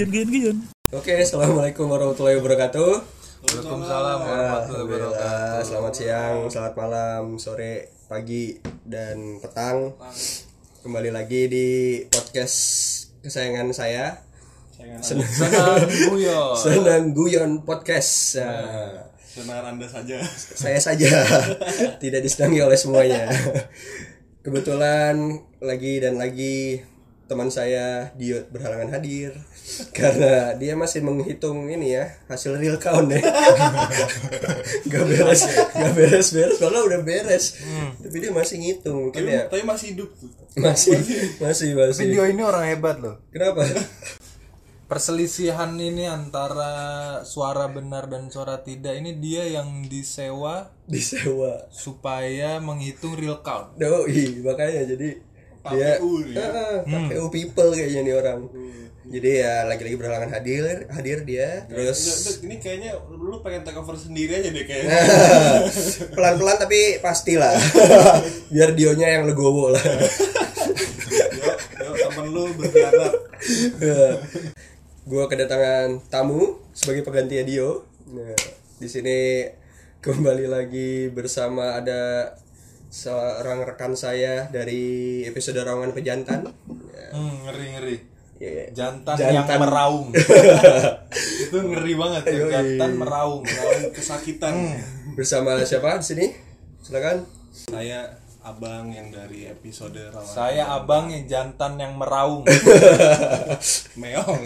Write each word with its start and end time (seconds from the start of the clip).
Gion 0.00 0.16
gion 0.16 0.28
gion. 0.32 0.58
Oke, 0.96 1.12
assalamualaikum 1.12 1.84
warahmatullahi 1.84 2.40
wabarakatuh. 2.40 3.04
Waalaikumsalam 3.44 4.18
warahmatullahi 4.24 4.84
wabarakatuh. 4.88 5.12
Alhamdulillah, 5.12 5.60
selamat 5.60 5.92
siang, 5.92 6.36
selamat 6.48 6.72
malam, 6.72 7.24
sore, 7.36 7.92
pagi, 8.08 8.56
dan 8.88 9.36
petang. 9.44 9.92
Kembali 10.80 11.12
lagi 11.12 11.52
di 11.52 11.68
podcast 12.08 12.56
kesayangan 13.20 13.76
saya, 13.76 14.24
Senang, 15.04 15.28
Senang 15.28 15.84
guyon. 15.84 16.56
Senang 16.64 17.04
Guyon 17.12 17.52
Podcast. 17.68 18.40
Nah, 18.40 19.04
Senar 19.20 19.68
anda 19.68 19.84
saja. 19.84 20.16
saya 20.32 20.80
saja 20.80 21.12
tidak 22.00 22.24
disenangi 22.24 22.64
oleh 22.64 22.80
semuanya. 22.80 23.28
Kebetulan 24.48 25.44
lagi 25.60 26.00
dan 26.00 26.16
lagi 26.16 26.88
teman 27.30 27.46
saya 27.46 28.10
Dio 28.18 28.42
berhalangan 28.50 28.98
hadir. 28.98 29.38
Karena 29.98 30.58
dia 30.58 30.74
masih 30.74 30.98
menghitung 31.06 31.70
ini 31.70 31.94
ya 31.94 32.10
hasil 32.26 32.58
real 32.58 32.74
count 32.82 33.06
ya. 33.06 33.22
Gak 34.90 35.04
beres 35.06 35.46
gak 35.70 35.92
beres 35.94 36.34
beres. 36.34 36.58
Kalau 36.58 36.90
udah 36.90 37.06
beres. 37.06 37.62
Tapi 38.02 38.16
dia 38.18 38.34
masih 38.34 38.58
ngitung 38.58 39.08
mungkin 39.08 39.22
Tapi, 39.22 39.30
ya. 39.30 39.42
tapi 39.46 39.62
masih 39.62 39.86
hidup 39.94 40.10
tuh. 40.18 40.26
masih. 40.58 40.98
masih 41.44 41.78
masih. 41.78 42.02
Video 42.10 42.26
ini 42.26 42.42
orang 42.42 42.66
hebat 42.66 42.98
loh. 42.98 43.22
kenapa? 43.30 43.62
Perselisihan 44.90 45.70
ini 45.78 46.10
antara 46.10 46.74
suara 47.22 47.70
benar 47.70 48.10
dan 48.10 48.26
suara 48.26 48.58
tidak 48.58 48.98
ini 48.98 49.22
dia 49.22 49.46
yang 49.46 49.86
disewa 49.86 50.74
disewa. 50.90 51.70
supaya 51.70 52.58
menghitung 52.58 53.14
real 53.14 53.38
count. 53.46 53.78
Doi, 53.78 54.42
makanya 54.42 54.90
jadi 54.90 55.29
dia 55.60 56.00
KPU. 56.00 56.12
Heeh, 56.24 56.74
KPU 56.88 57.26
people 57.28 57.70
kayaknya 57.76 58.00
nih 58.06 58.14
orang. 58.16 58.40
Jadi 59.10 59.42
ya 59.42 59.66
lagi-lagi 59.66 59.96
berhalangan 59.98 60.30
hadir, 60.38 60.86
hadir 60.86 61.26
dia. 61.26 61.66
Udah, 61.66 61.90
Terus 61.90 62.38
ini 62.46 62.62
kayaknya 62.62 62.94
lu 63.10 63.42
pengen 63.42 63.66
take 63.66 63.74
over 63.74 63.98
sendiri 63.98 64.38
aja 64.38 64.54
deh 64.54 64.64
kayaknya. 64.64 64.96
pelan-pelan 66.16 66.56
tapi 66.62 67.02
pastilah. 67.02 67.58
Biar 68.54 68.70
dionya 68.78 69.18
yang 69.18 69.26
legowo 69.26 69.74
lah. 69.74 69.82
yuk, 69.82 71.56
yuk 71.58 71.96
temen 72.06 72.26
lu 72.30 72.44
berkhianat. 72.54 73.12
Gua 75.10 75.26
kedatangan 75.26 76.06
tamu 76.06 76.62
sebagai 76.70 77.02
pengganti 77.02 77.42
Dio. 77.42 77.82
Nah, 78.14 78.38
di 78.78 78.86
sini 78.86 79.42
kembali 79.98 80.46
lagi 80.46 81.10
bersama 81.10 81.82
ada 81.82 82.32
seorang 82.90 83.62
rekan 83.64 83.94
saya 83.94 84.50
dari 84.50 84.82
episode 85.22 85.56
Rawangan 85.56 85.94
Pejantan. 85.94 86.40
Ya, 86.90 87.06
Hmm, 87.10 87.42
ngeri 87.42 87.66
ngeri. 87.72 87.96
ya, 88.36 88.66
Jantan, 88.72 89.14
Jantan. 89.14 89.34
yang 89.46 89.62
meraung. 89.62 90.06
Itu 91.44 91.56
ngeri 91.56 91.94
banget 91.94 92.22
ya. 92.26 92.38
Jantan 92.52 92.90
meraung. 92.96 93.42
Tahun 93.42 93.80
kesakitan. 93.90 94.54
bersama 95.10 95.58
siapa 95.60 95.98
di 95.98 96.06
sini? 96.06 96.26
Silakan. 96.80 97.26
Saya 97.50 98.14
abang 98.40 98.88
yang 98.88 99.12
dari 99.12 99.44
episode 99.44 100.00
rawan 100.08 100.24
Saya 100.24 100.64
abang 100.72 101.12
yang 101.12 101.24
jantan 101.24 101.76
yang 101.76 101.92
meraung. 101.94 102.40
meong. 104.00 104.40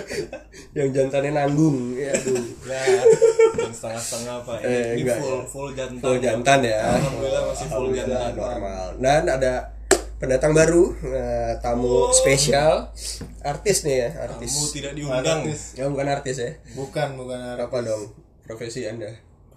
Yang 0.78 0.88
jantannya 0.94 1.30
nanggung. 1.34 1.94
Ya, 1.94 2.14
aduh. 2.14 2.46
ya, 2.62 2.80
yang 3.58 3.74
setengah-setengah 3.74 4.36
pak. 4.42 4.58
Ini, 4.62 4.70
Eh, 4.70 4.86
ini 4.96 5.10
full 5.10 5.34
ya. 5.34 5.46
full 5.46 5.68
jantan. 5.74 5.98
Full 6.00 6.18
jantan 6.18 6.58
ya. 6.62 6.78
Alhamdulillah 6.94 7.42
masih 7.44 7.66
full 7.66 7.86
Alhamdulillah, 7.90 8.22
jantan. 8.22 8.38
normal. 8.38 8.86
Dan 8.96 9.22
ada 9.26 9.52
pendatang 10.16 10.52
baru, 10.52 10.82
eh, 11.02 11.52
tamu 11.58 12.10
spesial, 12.12 12.94
artis 13.42 13.82
nih 13.82 13.96
ya, 13.96 14.08
artis. 14.26 14.50
Kamu 14.52 14.66
tidak 14.70 14.92
diundang. 14.94 15.40
Ya 15.74 15.84
bukan 15.86 16.06
artis 16.08 16.36
ya. 16.38 16.50
Bukan, 16.72 17.08
bukan 17.18 17.38
Apa 17.56 17.78
dong? 17.82 18.14
Profesi 18.42 18.86
Anda? 18.86 19.10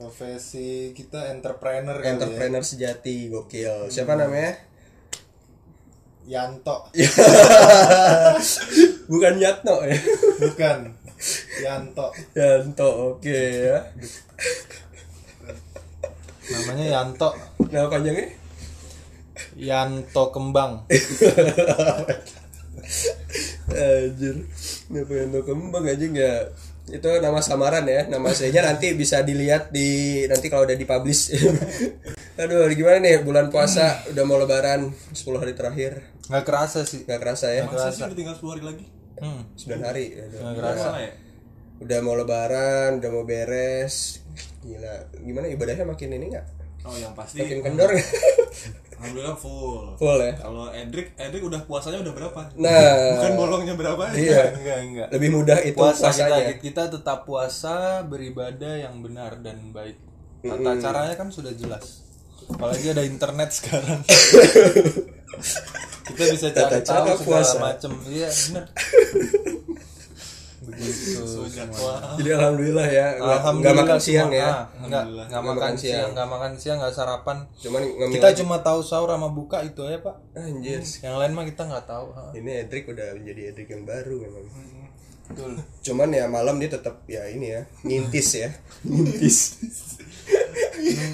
Profesi 0.03 0.91
kita 0.91 1.31
entrepreneur 1.31 1.96
kali 1.96 2.19
Entrepreneur 2.19 2.59
sejati, 2.59 3.31
gokil. 3.31 3.88
Siapa 3.88 4.19
namanya? 4.19 4.59
ya. 6.28 6.44
Yanto. 6.44 6.91
bukan 9.12 9.34
Yatno 9.40 9.80
ya. 9.88 9.96
Bukan. 10.44 10.91
Yanto. 11.64 12.12
Yanto, 12.36 13.16
oke 13.16 13.40
ya. 13.72 13.80
Namanya 16.52 16.85
Yanto. 17.00 17.31
Nama 17.72 17.88
panjangnya? 17.88 18.28
Yanto 19.56 20.24
Kembang. 20.35 20.84
Anjir. 23.72 24.35
Kenapa 24.91 25.12
Yanto 25.16 25.40
kembang 25.47 25.88
aja 25.88 26.06
nggak? 26.06 26.44
Itu 26.91 27.09
nama 27.23 27.39
samaran 27.39 27.88
ya. 27.88 28.11
Nama 28.11 28.27
aslinya 28.27 28.67
nanti 28.67 28.91
bisa 28.91 29.23
dilihat 29.23 29.71
di 29.71 30.23
nanti 30.27 30.51
kalau 30.51 30.67
udah 30.67 30.75
dipublish. 30.75 31.31
Aduh, 32.41 32.67
gimana 32.75 32.99
nih 32.99 33.23
bulan 33.23 33.47
puasa 33.47 34.03
udah 34.11 34.23
mau 34.27 34.35
lebaran 34.35 34.91
10 35.16 35.23
hari 35.39 35.53
terakhir. 35.55 36.03
Nggak 36.27 36.43
kerasa 36.43 36.83
sih. 36.83 37.07
Nggak 37.07 37.22
kerasa 37.23 37.45
ya? 37.55 37.63
Masa 37.69 37.93
sih 37.93 38.03
udah 38.03 38.17
tinggal 38.17 38.35
10 38.35 38.51
hari 38.51 38.63
lagi? 38.67 38.85
Hmm. 39.23 39.41
9 39.55 39.79
hari. 39.88 40.05
Aduh. 40.19 40.39
Nggak 40.43 40.55
kerasa. 40.59 40.88
Ya? 40.99 41.11
Udah 41.83 41.99
mau 42.03 42.16
lebaran, 42.19 42.89
udah 42.99 43.09
mau 43.16 43.23
beres. 43.23 44.19
Gila. 44.63 44.95
Gimana 45.23 45.45
ibadahnya 45.47 45.85
makin 45.88 46.09
ini 46.19 46.25
nggak? 46.35 46.47
Oh 46.83 46.95
yang 46.99 47.16
pasti 47.16 47.39
Makin 47.39 47.63
kendor. 47.63 47.91
Alhamdulillah 48.95 49.35
full. 49.35 49.85
Full 49.95 50.19
ya. 50.19 50.33
Kalau 50.35 50.65
Edric, 50.69 51.07
Edric 51.15 51.41
udah 51.41 51.61
puasanya 51.63 51.99
udah 51.99 52.13
berapa? 52.13 52.41
Nah, 52.55 52.93
Bukan 53.15 53.31
bolongnya 53.35 53.73
berapa? 53.73 54.03
iya. 54.13 54.49
Enggak, 54.57 54.77
enggak. 54.83 55.07
Lebih 55.11 55.29
mudah 55.31 55.57
itu 55.59 55.75
puasa 55.75 56.09
kita, 56.09 56.27
puasanya. 56.27 56.53
kita 56.59 56.83
tetap 56.89 57.19
puasa 57.23 57.75
beribadah 58.01 58.73
yang 58.79 58.99
benar 58.99 59.37
dan 59.39 59.69
baik 59.69 59.97
tata 60.39 60.75
caranya 60.75 61.15
kan 61.15 61.31
sudah 61.31 61.55
jelas 61.55 62.03
apalagi 62.45 62.91
ada 62.91 62.99
internet 62.99 63.47
sekarang 63.57 64.03
kita 66.03 66.23
bisa 66.29 66.47
cari 66.51 66.67
Tata 66.67 66.77
cara 66.83 67.07
tahu 67.07 67.23
puasa. 67.23 67.55
segala 67.55 67.63
macam 67.71 67.91
iya 68.05 68.27
benar 68.27 68.65
semua. 71.49 71.94
Jadi 72.16 72.29
alhamdulillah 72.31 72.88
ya. 72.88 73.07
Nggak- 73.17 73.75
makan 73.75 73.99
siang 73.99 74.29
ya. 74.29 74.49
Ah, 74.49 74.63
nggak 74.83 75.03
nggak 75.29 75.44
makan 75.44 75.73
siang 75.73 76.09
nggak 76.11 76.27
makan 76.27 76.51
siang 76.55 76.77
nggak 76.77 76.94
sarapan 76.94 77.38
Cuman 77.55 77.81
ngemil 77.81 78.13
kita 78.13 78.27
aja. 78.29 78.38
cuma 78.39 78.59
tahu 78.59 78.79
sahur 78.79 79.09
sama 79.09 79.27
buka 79.27 79.61
itu 79.61 79.79
aja 79.81 79.99
pak 79.99 80.16
Anjir. 80.33 80.81
yang 80.99 81.16
lain 81.16 81.31
mah 81.31 81.45
kita 81.45 81.63
nggak 81.63 81.85
tahu 81.85 82.07
ha. 82.11 82.31
Ini 82.31 82.51
Edric 82.63 82.83
udah 82.85 83.07
menjadi 83.13 83.41
Edric 83.49 83.67
yang 83.69 83.83
baru 83.83 84.16
memang. 84.19 84.45
betul 85.23 85.51
Cuman 85.81 86.09
ya 86.09 86.27
malam 86.27 86.59
dia 86.59 86.69
tetap 86.69 86.99
ya 87.05 87.23
ini 87.25 87.47
ya, 87.49 87.61
ngintis 87.81 88.29
ya. 88.35 88.49
Ngintis. 88.83 89.38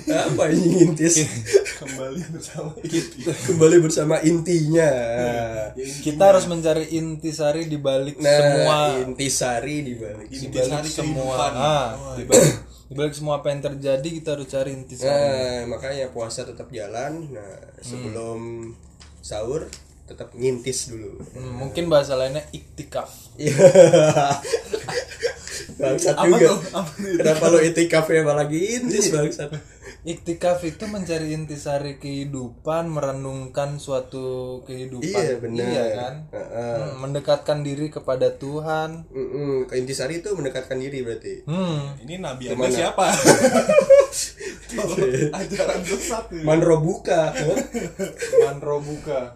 Apa 0.09 0.43
ini 0.49 0.65
ngintis? 0.75 1.21
Kembali 1.77 2.21
bersama 2.29 2.71
Kembali 3.45 3.77
bersama 3.79 4.15
intinya. 4.19 4.91
kita 5.77 6.23
harus 6.25 6.45
mencari 6.45 6.91
intisari 6.91 7.65
di 7.65 7.77
balik 7.77 8.17
Nah, 8.17 8.29
semua 8.31 8.77
intisari 8.99 9.75
di 9.81 9.93
balik. 9.95 10.27
intisari 10.27 10.89
semua 10.89 11.35
ah, 11.49 11.87
di 12.13 12.23
balik, 12.23 12.53
di 12.85 12.93
balik 12.93 13.13
semua 13.13 13.39
apa 13.39 13.47
yang 13.47 13.61
terjadi 13.63 14.09
kita 14.11 14.29
harus 14.33 14.47
cari 14.47 14.73
intisari 14.73 15.07
Nah, 15.07 15.59
makanya 15.69 16.09
puasa 16.09 16.43
tetap 16.43 16.67
jalan. 16.69 17.29
Nah, 17.29 17.53
sebelum 17.79 18.73
sahur 19.19 19.69
tetap 20.03 20.33
ngintis 20.33 20.89
dulu. 20.89 21.21
Hmm, 21.31 21.53
mungkin 21.59 21.85
bahasa 21.85 22.17
lainnya 22.17 22.41
iktikaf 22.49 23.13
Iya. 23.37 23.53
bangsat 25.79 26.13
Apa 26.13 26.27
juga. 26.27 26.45
tuh? 26.45 26.57
Apa 26.73 26.91
tuh? 26.91 27.13
Kenapa 27.15 27.45
lo 27.47 27.59
itikaf 27.59 28.05
ya 28.07 28.21
malah 28.21 28.45
intis 28.45 29.09
bangsat? 29.09 29.49
iktikaf 29.99 30.63
itu 30.63 30.87
mencari 30.87 31.35
intisari 31.35 31.99
kehidupan 31.99 32.87
merenungkan 32.87 33.75
suatu 33.77 34.59
kehidupan 34.63 35.03
Iya, 35.03 35.35
benar. 35.37 35.59
iya 35.65 35.83
kan 35.91 36.13
Heeh. 36.29 36.75
Hmm, 36.77 36.93
mendekatkan 37.01 37.59
diri 37.61 37.87
kepada 37.89 38.31
Tuhan 38.33 39.03
Mm-mm, 39.07 39.67
ke 39.67 39.75
intisari 39.75 40.19
itu 40.19 40.31
mendekatkan 40.31 40.79
diri 40.79 41.03
berarti. 41.03 41.43
hmm 41.43 41.99
Ini 41.99 42.15
Nabi? 42.17 42.47
Anda 42.47 42.71
siapa? 42.71 43.11
Ajaran 45.33 45.81
sesat 45.81 46.25
nih. 46.31 46.43
Manro 46.43 46.79
buka. 46.79 47.35
manro 48.39 48.79
buka 48.79 49.35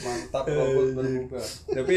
mantap 0.00 0.46
robot 0.46 0.86
berbuka 0.94 1.40
Tapi 1.68 1.96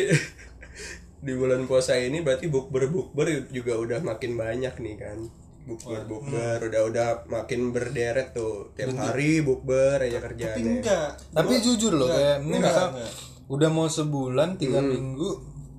di 1.24 1.34
bulan 1.34 1.64
puasa 1.64 1.96
ini 1.96 2.20
berarti 2.20 2.48
bukber 2.48 2.88
bukber 2.88 3.26
juga 3.50 3.74
udah 3.76 4.00
makin 4.04 4.36
banyak 4.36 4.76
nih 4.78 4.96
kan. 4.96 5.20
Bukber 5.64 6.04
bukber 6.04 6.60
udah 6.60 6.82
udah 6.84 7.08
makin 7.26 7.72
berderet 7.72 8.36
tuh 8.36 8.76
tiap 8.76 8.92
hari 8.94 9.40
bukber 9.40 9.96
aja 9.98 10.20
Tapi 10.20 10.28
kerjaannya. 10.36 10.74
enggak. 10.78 11.10
tapi 11.32 11.54
jujur 11.58 11.96
loh 11.96 12.12
kayak 12.12 12.44
ini 12.44 12.60
enggak, 12.60 12.68
misal 12.68 12.88
enggak. 12.92 13.12
udah 13.48 13.70
mau 13.72 13.88
sebulan 13.88 14.50
tiga 14.60 14.84
minggu 14.84 15.30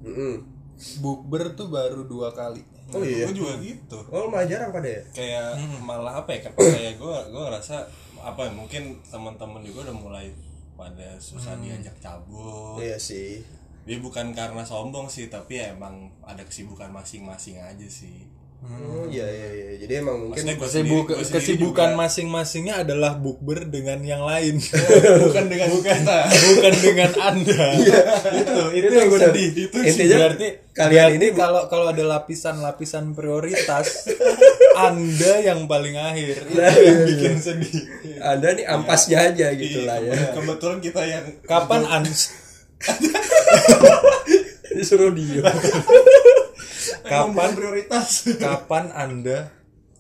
Mm-mm. 0.01 0.35
bukber 0.99 1.53
tuh 1.53 1.69
baru 1.69 2.01
dua 2.05 2.33
kali 2.33 2.65
Oh 2.93 3.01
iya. 3.01 3.25
Gue 3.27 3.41
juga 3.41 3.57
gitu. 3.59 3.97
Oh 4.09 4.29
malah 4.29 4.45
jarang 4.45 4.69
pada 4.69 4.85
ya? 4.87 5.01
Kayak 5.11 5.57
malah 5.81 6.21
apa 6.21 6.31
ya? 6.31 6.53
Kayak 6.53 7.01
gue 7.01 7.17
gue 7.33 7.43
ngerasa 7.43 7.81
apa 8.21 8.41
ya, 8.45 8.53
mungkin 8.53 8.83
teman-teman 9.03 9.61
juga 9.61 9.89
udah 9.89 9.97
mulai 9.99 10.27
pada 10.77 11.17
susah 11.17 11.57
diajak 11.59 11.97
cabut. 11.99 12.77
Iya 12.77 13.01
sih. 13.01 13.41
Dia 13.85 13.97
bukan 13.99 14.33
karena 14.33 14.63
sombong 14.63 15.07
sih 15.07 15.29
tapi 15.29 15.57
ya 15.57 15.71
emang 15.71 15.95
ada 16.23 16.41
kesibukan 16.41 16.89
masing-masing 16.91 17.57
aja 17.57 17.85
sih 17.87 18.25
Oh, 18.65 19.05
iya 19.05 19.29
iya 19.29 19.49
iya. 19.53 19.71
Jadi 19.77 19.93
emang 20.01 20.17
mungkin 20.25 20.41
maksudnya 20.41 20.57
gue 20.57 20.65
Kesibuk, 20.65 21.05
sendiri, 21.05 21.05
gua 21.05 21.21
sendiri 21.21 21.37
kesibukan 21.37 21.85
juga- 21.85 22.01
masing-masingnya 22.01 22.75
adalah 22.81 23.13
bukber 23.15 23.69
dengan 23.69 24.01
yang 24.01 24.25
lain. 24.25 24.57
bukan 25.29 25.45
dengan 25.45 25.69
kita 25.69 26.19
bukan 26.25 26.75
dengan 26.81 27.11
anda 27.21 27.65
itu 28.41 28.63
itu 28.73 28.89
yang 28.89 29.11
benar. 29.13 29.29
sedih 29.29 29.49
itu 29.61 29.77
sih. 29.77 29.89
Intinya 29.93 30.17
berarti 30.19 30.49
kalian 30.73 30.97
berarti 30.97 31.17
ini 31.21 31.27
kalau 31.37 31.63
kalau 31.69 31.87
ada 31.93 32.05
lapisan-lapisan 32.09 33.13
prioritas 33.13 34.09
anda 34.89 35.35
yang 35.45 35.69
paling 35.69 36.01
akhir 36.01 36.49
itu 36.49 36.57
Nah, 36.57 36.73
yang 36.73 36.81
iya, 36.97 37.05
bikin 37.05 37.35
iya. 37.37 37.45
sedih 37.45 37.77
Anda 38.19 38.49
nih 38.51 38.65
ampasnya 38.65 39.19
aja 39.29 39.47
gitu 39.53 39.79
Iya, 39.79 39.87
lah 39.87 39.99
ya. 40.01 40.13
kebetulan 40.33 40.79
kita 40.81 41.03
yang 41.05 41.25
kapan 41.45 41.85
ans 41.85 42.33
Disuruh 44.77 45.15
diem. 45.15 45.45
kapan 47.05 47.51
prioritas 47.57 48.29
kapan 48.37 48.93
anda 48.93 49.53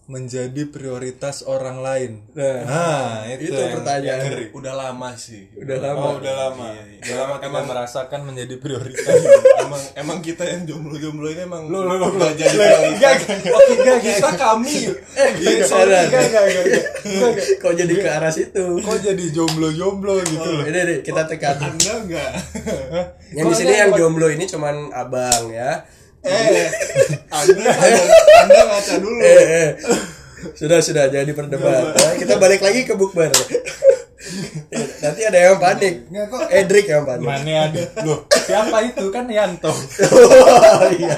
menjadi 0.04 0.68
prioritas 0.68 1.40
orang 1.42 1.80
lain 1.80 2.12
Nah, 2.36 2.60
nah 2.62 3.24
itu, 3.24 3.48
itu 3.48 3.62
pertanyaan. 3.72 4.20
ngeri. 4.26 4.44
udah 4.52 4.74
lama 4.74 5.10
sih 5.14 5.48
Udah 5.54 5.80
lama. 5.80 6.02
Oh, 6.02 6.12
udah 6.20 6.34
lama. 6.36 6.66
Iya, 6.68 6.82
iya. 6.84 6.98
Udah 7.00 7.16
lama 7.16 7.34
kita 7.34 7.48
Emang- 7.48 7.66
merasakan 7.66 8.20
menjadi 8.22 8.54
prioritas. 8.58 9.16
emang 9.64 9.82
emang 9.96 10.18
kita 10.20 10.44
yang 10.44 10.62
jomblo-jomblo 10.64 11.26
ini 11.26 11.42
emang 11.42 11.62
Lo 11.66 11.80
lo 11.82 11.96
lo 11.96 12.28
jadi 12.30 12.52
prioritas. 12.52 13.16
Oh, 13.48 13.62
enggak, 13.72 13.98
kita 14.02 14.30
kami. 14.34 14.76
Eh, 14.92 15.30
sorry, 15.64 15.96
enggak, 16.04 16.22
enggak, 16.22 16.44
enggak, 16.44 16.64
enggak. 16.68 16.84
Kok 17.58 17.72
jadi 17.72 17.94
ke 17.94 18.08
arah 18.10 18.28
situ? 18.28 18.64
Kok 18.76 18.98
jadi 19.00 19.24
jomblo-jomblo 19.30 20.14
gitu 20.22 20.44
loh? 20.44 20.64
Ini 20.64 20.78
deh 20.84 20.98
kita 21.00 21.22
tekan. 21.24 21.56
Anda 21.56 21.92
enggak. 22.04 22.30
Yang 23.32 23.46
di 23.46 23.54
sini 23.56 23.72
yang 23.74 23.90
jomblo 23.94 24.28
ini 24.28 24.44
cuman 24.44 24.92
abang 24.92 25.48
ya. 25.48 25.88
Eh, 26.24 26.68
Anda 27.36 27.68
Anda, 27.68 28.02
anda 28.40 28.60
ngaca 28.72 28.94
dulu. 28.96 29.18
Eh, 29.20 29.44
eh. 29.44 29.70
Sudah 30.56 30.80
sudah 30.80 31.08
jadi 31.08 31.28
perdebat. 31.32 31.92
Nah, 31.96 32.14
kita 32.16 32.36
balik 32.36 32.60
lagi 32.60 32.84
ke 32.84 32.96
bukber. 32.96 33.32
Nanti 35.04 35.20
ada 35.20 35.36
yang 35.36 35.60
panik. 35.60 36.08
Nggak 36.08 36.26
kok. 36.32 36.40
Edric 36.48 36.86
yang 36.88 37.04
panik. 37.04 37.28
Mana 37.28 37.68
ada? 37.68 37.82
Loh, 38.08 38.24
siapa 38.28 38.76
itu 38.84 39.04
kan 39.12 39.28
Yanto? 39.28 39.68
oh, 39.72 40.88
iya. 40.96 41.16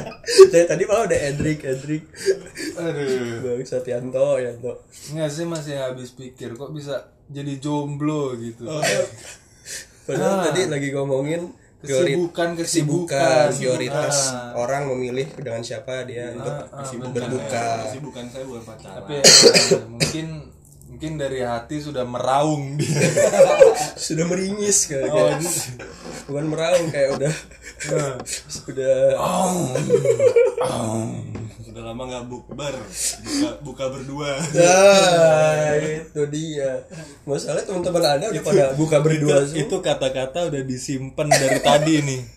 Saya 0.50 0.64
tadi 0.66 0.82
malah 0.86 1.06
udah 1.06 1.18
Edric, 1.18 1.62
Edric. 1.62 2.02
Aduh. 2.74 3.46
Bang 3.46 3.62
Satianto, 3.62 4.42
Yanto. 4.42 4.82
Nggak 5.14 5.30
sih 5.30 5.46
masih 5.46 5.74
habis 5.78 6.10
pikir 6.14 6.58
kok 6.58 6.74
bisa 6.74 7.06
jadi 7.30 7.58
jomblo 7.62 8.34
gitu. 8.38 8.66
Padahal 10.06 10.38
Ah. 10.38 10.42
tadi 10.50 10.70
lagi 10.70 10.90
ngomongin 10.94 11.50
Kesibukan, 11.76 12.56
kesibukan, 12.56 12.58
kesibukan. 12.58 13.46
prioritas 13.52 14.16
Ah. 14.28 14.52
orang 14.56 14.88
memilih 14.88 15.28
dengan 15.36 15.60
siapa 15.60 16.02
dia 16.02 16.32
untuk 16.32 16.54
ah, 16.72 16.82
sibuk 16.82 17.10
benar. 17.10 17.28
berbuka. 17.28 17.66
Kesibukan 17.86 18.24
saya 18.26 18.44
bukan 18.44 18.62
pacaran. 18.64 18.94
Tapi 18.96 19.14
eh, 19.20 19.82
mungkin 19.86 20.26
mungkin 20.86 21.12
dari 21.16 21.40
hati 21.42 21.76
sudah 21.78 22.02
meraung 22.02 22.80
dia. 22.80 22.96
Sudah 24.00 24.24
meringis 24.24 24.88
kayak. 24.88 25.12
Oh, 25.12 25.28
Bukan 26.26 26.44
meraung 26.48 26.88
kayak 26.88 27.20
udah 27.20 27.34
sudah 28.56 29.14
Sudah 31.76 31.92
lama 31.92 32.08
nggak 32.08 32.24
bukber, 32.32 32.72
buka, 33.20 33.50
buka 33.60 33.84
berdua. 33.92 34.32
Nah, 34.40 35.76
itu 35.76 36.24
dia. 36.32 36.88
Masalah 37.28 37.68
teman-teman 37.68 38.16
Anda 38.16 38.32
udah 38.32 38.44
pada 38.48 38.64
buka 38.80 38.96
berdua 39.04 39.44
itu, 39.44 39.60
itu 39.60 39.76
kata-kata 39.84 40.48
udah 40.48 40.62
disimpan 40.64 41.28
dari 41.28 41.60
tadi 41.60 42.00
nih. 42.00 42.22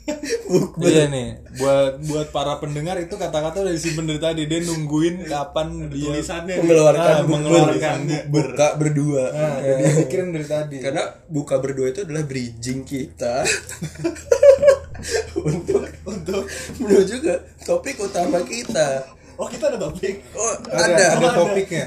Iya 0.82 1.06
nih, 1.08 1.46
buat 1.62 2.02
buat 2.10 2.28
para 2.36 2.58
pendengar 2.60 2.98
itu 3.00 3.16
kata-kata 3.16 3.64
udah 3.64 3.72
disimpan 3.72 4.12
dari 4.12 4.20
tadi. 4.20 4.42
Dia 4.44 4.60
nungguin 4.66 5.24
kapan 5.24 5.88
dia 5.88 6.10
Tulisannya 6.12 6.56
mengeluarkan 6.60 7.00
Ah, 7.08 7.22
bukber. 7.24 7.32
mengeluarkan 7.32 7.98
buka 8.28 8.68
berdua. 8.76 9.24
Nah, 9.32 9.56
udah 9.64 9.76
dia 9.80 9.92
pikirin 10.04 10.36
dari 10.36 10.48
tadi. 10.52 10.78
Karena 10.84 11.06
buka 11.32 11.64
berdua 11.64 11.96
itu 11.96 12.04
adalah 12.04 12.28
bridging 12.28 12.84
kita 12.84 13.46
untuk 15.54 15.86
untuk 16.04 16.44
menuju 16.82 17.16
ke 17.24 17.36
topik 17.64 18.02
utama 18.04 18.44
kita. 18.44 19.19
Oh, 19.40 19.48
kita 19.48 19.72
ada 19.72 19.80
topik. 19.80 20.20
Oh, 20.36 20.52
ada, 20.68 20.84
ada. 20.84 21.06
ada 21.16 21.30
topiknya. 21.32 21.86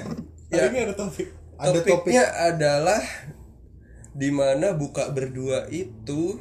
Ya. 0.48 0.64
Hari 0.64 0.72
ini 0.72 0.78
ada 0.88 0.94
topik. 0.96 1.28
Ada 1.60 1.78
Topiknya 1.84 2.24
adalah 2.48 3.02
di 4.16 4.32
mana 4.34 4.74
buka 4.74 5.12
berdua 5.14 5.70
itu 5.70 6.40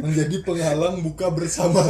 Menjadi 0.00 0.42
penghalang 0.42 1.04
buka 1.04 1.30
bersama. 1.30 1.80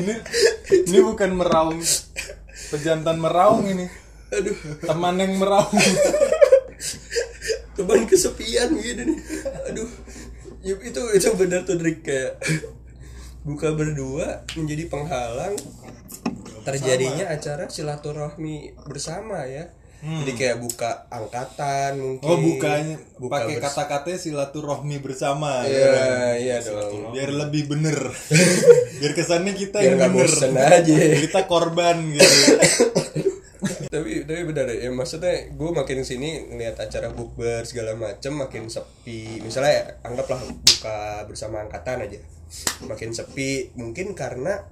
ini 0.00 0.14
ini 0.86 0.98
bukan 1.00 1.30
meraung 1.34 1.80
pejantan 2.70 3.16
meraung 3.18 3.66
ini 3.66 3.86
aduh 4.30 4.56
teman 4.84 5.18
yang 5.18 5.34
meraung 5.36 5.80
teman 7.76 8.06
kesepian 8.06 8.70
gitu 8.78 9.02
nih 9.02 9.18
aduh 9.68 9.88
ya, 10.60 10.74
itu 10.76 11.02
itu 11.16 11.28
benar 11.36 11.64
tuh 11.64 11.76
Drik 11.76 12.04
kayak 12.04 12.40
buka 13.48 13.72
berdua 13.72 14.44
menjadi 14.54 14.86
penghalang. 14.86 15.56
Terjadinya 16.60 17.32
acara 17.32 17.66
silaturahmi 17.66 18.76
bersama 18.84 19.48
ya. 19.48 19.72
Jadi 20.00 20.32
kayak 20.32 20.64
buka 20.64 21.04
angkatan 21.12 22.00
mungkin. 22.00 22.24
Oh 22.24 22.40
bukanya 22.40 22.96
buka 23.20 23.32
pakai 23.36 23.56
bers- 23.60 23.64
kata-katanya 23.68 24.18
silaturahmi 24.18 24.96
bersama 25.04 25.60
iya 25.68 26.40
iya 26.40 26.56
dong. 26.64 27.12
Biar 27.12 27.28
lebih 27.28 27.68
bener. 27.68 28.08
Biar 29.00 29.12
kesannya 29.12 29.52
kita 29.52 29.80
biar 29.80 29.96
yang 29.96 30.12
bener. 30.12 30.28
aja. 30.56 30.92
Kita 31.20 31.40
korban 31.44 31.96
gitu 32.16 32.32
tapi 33.92 34.24
tapi 34.24 34.42
benar 34.48 34.72
ya 34.72 34.88
maksudnya 34.88 35.52
gue 35.52 35.70
makin 35.70 36.00
sini 36.00 36.48
ngelihat 36.48 36.80
acara 36.80 37.12
bukber 37.12 37.64
segala 37.68 37.92
macem 37.96 38.32
makin 38.32 38.72
sepi. 38.72 39.44
Misalnya 39.44 39.72
ya, 39.72 39.84
anggaplah 40.08 40.40
buka 40.40 41.28
bersama 41.28 41.60
angkatan 41.64 42.08
aja. 42.08 42.20
Makin 42.84 43.12
sepi 43.12 43.76
mungkin 43.76 44.16
karena 44.16 44.64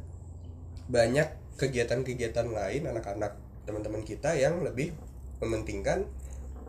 banyak 0.89 1.29
kegiatan-kegiatan 1.61 2.49
lain 2.49 2.89
anak-anak 2.89 3.37
teman-teman 3.69 4.01
kita 4.07 4.33
yang 4.33 4.65
lebih 4.65 4.97
mementingkan 5.45 6.09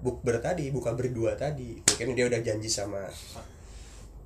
bukber 0.03 0.43
tadi 0.43 0.67
buka 0.75 0.91
berdua 0.91 1.39
tadi. 1.39 1.79
Mungkin 1.79 2.15
dia 2.19 2.27
udah 2.27 2.39
janji 2.43 2.67
sama 2.67 3.07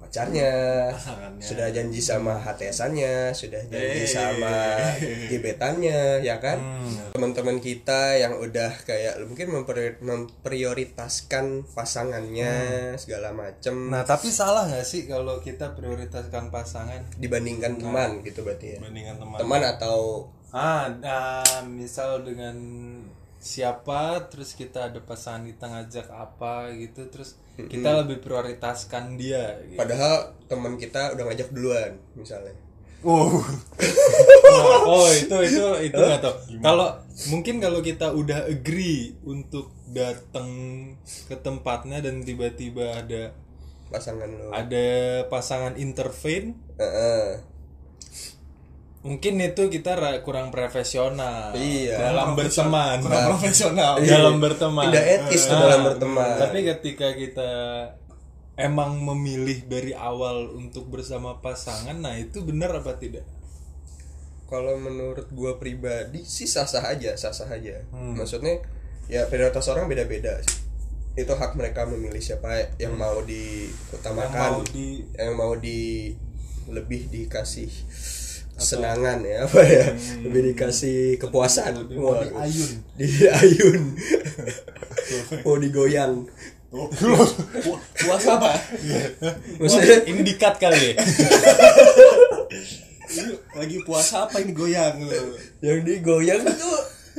pacarnya 0.03 0.51
Pasangannya. 0.89 1.39
sudah 1.39 1.67
janji 1.69 1.97
sama 1.97 2.35
HTSannya 2.37 3.31
sudah 3.31 3.61
janji 3.65 4.03
Eh. 4.03 4.05
sama 4.05 4.53
gebetannya 5.27 6.19
ya 6.19 6.37
kan? 6.37 6.59
Teman-teman 7.11 7.57
kita 7.57 8.15
yang 8.15 8.35
udah 8.35 8.75
kayak 8.83 9.23
mungkin 9.23 9.47
memperi- 9.49 9.97
memprioritaskan 9.97 11.45
pasangannya 11.67 12.53
segala 12.95 13.31
macem. 13.31 13.87
Nah 13.87 14.03
tapi 14.03 14.27
salah 14.27 14.67
nggak 14.67 14.83
sih 14.83 15.05
kalau 15.05 15.39
kita 15.39 15.71
prioritaskan 15.71 16.49
pasangan? 16.49 17.01
Dibandingkan 17.15 17.77
teman 17.77 18.19
gitu 18.21 18.43
berarti 18.43 18.75
ya? 18.75 18.79
Teman. 18.79 19.37
teman 19.37 19.61
atau 19.63 20.27
Ah, 20.49 20.85
ah, 21.01 21.41
misal 21.65 22.21
dengan 22.21 22.53
siapa 23.43 24.31
terus 24.31 24.55
kita 24.55 24.87
ada 24.87 25.03
pasangan 25.03 25.43
kita 25.43 25.67
ngajak 25.67 26.07
apa 26.07 26.71
gitu 26.79 27.11
terus 27.11 27.35
kita 27.59 28.01
lebih 28.01 28.23
prioritaskan 28.23 29.19
dia 29.19 29.59
gitu. 29.67 29.75
padahal 29.75 30.31
teman 30.47 30.79
kita 30.79 31.11
udah 31.11 31.23
ngajak 31.27 31.51
duluan 31.51 31.99
misalnya 32.15 32.55
Oh. 33.03 33.43
oh, 34.87 35.07
itu 35.11 35.35
itu 35.43 35.65
itu 35.91 35.99
nggak 35.99 36.23
tahu. 36.23 36.35
Kalau 36.63 37.03
mungkin 37.35 37.59
kalau 37.59 37.83
kita 37.83 38.15
udah 38.15 38.47
agree 38.47 39.11
untuk 39.27 39.75
datang 39.91 40.47
ke 41.27 41.35
tempatnya 41.35 41.99
dan 41.99 42.23
tiba-tiba 42.23 43.03
ada 43.03 43.35
pasangan 43.91 44.31
lo 44.31 44.55
ada 44.55 44.87
pasangan 45.27 45.75
intervene, 45.75 46.55
Heeh. 46.79 47.43
Mungkin 49.03 49.35
itu 49.37 49.67
kita 49.67 49.93
ra- 49.93 50.21
kurang 50.21 50.47
profesional 50.47 51.51
Iya. 51.53 51.99
dalam 52.01 52.33
berteman. 52.33 52.97
Kurang 52.99 53.35
profesional. 53.35 53.99
dalam 53.99 54.39
berteman. 54.39 54.87
tidak 54.87 55.05
etis 55.19 55.43
tuh 55.43 55.53
Ah, 55.53 55.61
dalam 55.61 55.81
berteman 55.85 56.39
Tapi 56.39 56.57
ketika 56.65 57.11
kita 57.11 57.51
emang 58.55 58.95
memilih 58.97 59.65
dari 59.65 59.91
awal 59.91 60.47
untuk 60.49 60.87
bersama 60.87 61.35
pasangan, 61.37 61.95
nah 61.95 62.15
itu 62.15 62.41
benar 62.41 62.71
apa 62.73 62.95
tidak? 62.95 63.27
kalau 64.45 64.77
menurut 64.77 65.25
gua 65.31 65.57
pribadi 65.57 66.21
sih 66.21 66.45
sah 66.45 66.63
sah 66.63 66.85
aja 66.85 67.17
sah 67.17 67.33
sah 67.33 67.49
aja 67.49 67.73
Hmm. 67.89 68.13
maksudnya 68.13 68.61
ya 69.07 69.25
prioritas 69.25 69.65
orang 69.65 69.89
beda 69.89 70.05
beda 70.05 70.37
sih 70.39 70.61
itu 71.15 71.29
hak 71.31 71.53
mereka 71.53 71.83
memilih 71.83 72.21
siapa 72.21 72.77
yang 72.77 72.93
mau 72.93 73.17
Hmm. 73.17 73.25
Yang 73.25 73.73
diutamakan 73.89 74.49
mau 74.51 74.61
di 74.63 74.87
yang 75.11 75.33
mau 75.33 75.53
di 75.55 75.79
lebih 76.67 77.09
dikasih 77.09 77.71
kesenangan 78.53 79.19
ya 79.21 79.43
apa 79.43 79.59
ya 79.61 79.85
lebih 80.19 80.41
dikasih 80.49 81.17
kepuasan 81.17 81.73
Hmm. 81.73 81.81
Lebih 81.83 81.97
mau 81.97 82.13
diayun. 82.15 82.71
diayun 82.95 83.81
mau 85.43 85.57
digoyang 85.57 86.25
Oh, 86.69 86.89
pu- 86.89 87.77
puasa 88.01 88.33
apa? 88.33 88.57
Maksudnya 89.55 90.09
ini 90.09 90.25
dikat 90.25 90.57
kali 90.57 90.89
ya 90.89 90.93
lagi 93.53 93.77
puasa 93.79 94.25
apa 94.25 94.41
ini 94.41 94.51
goyang 94.51 94.97
lu? 94.99 95.37
yang 95.61 95.85
digoyang 95.85 96.41
itu 96.41 96.71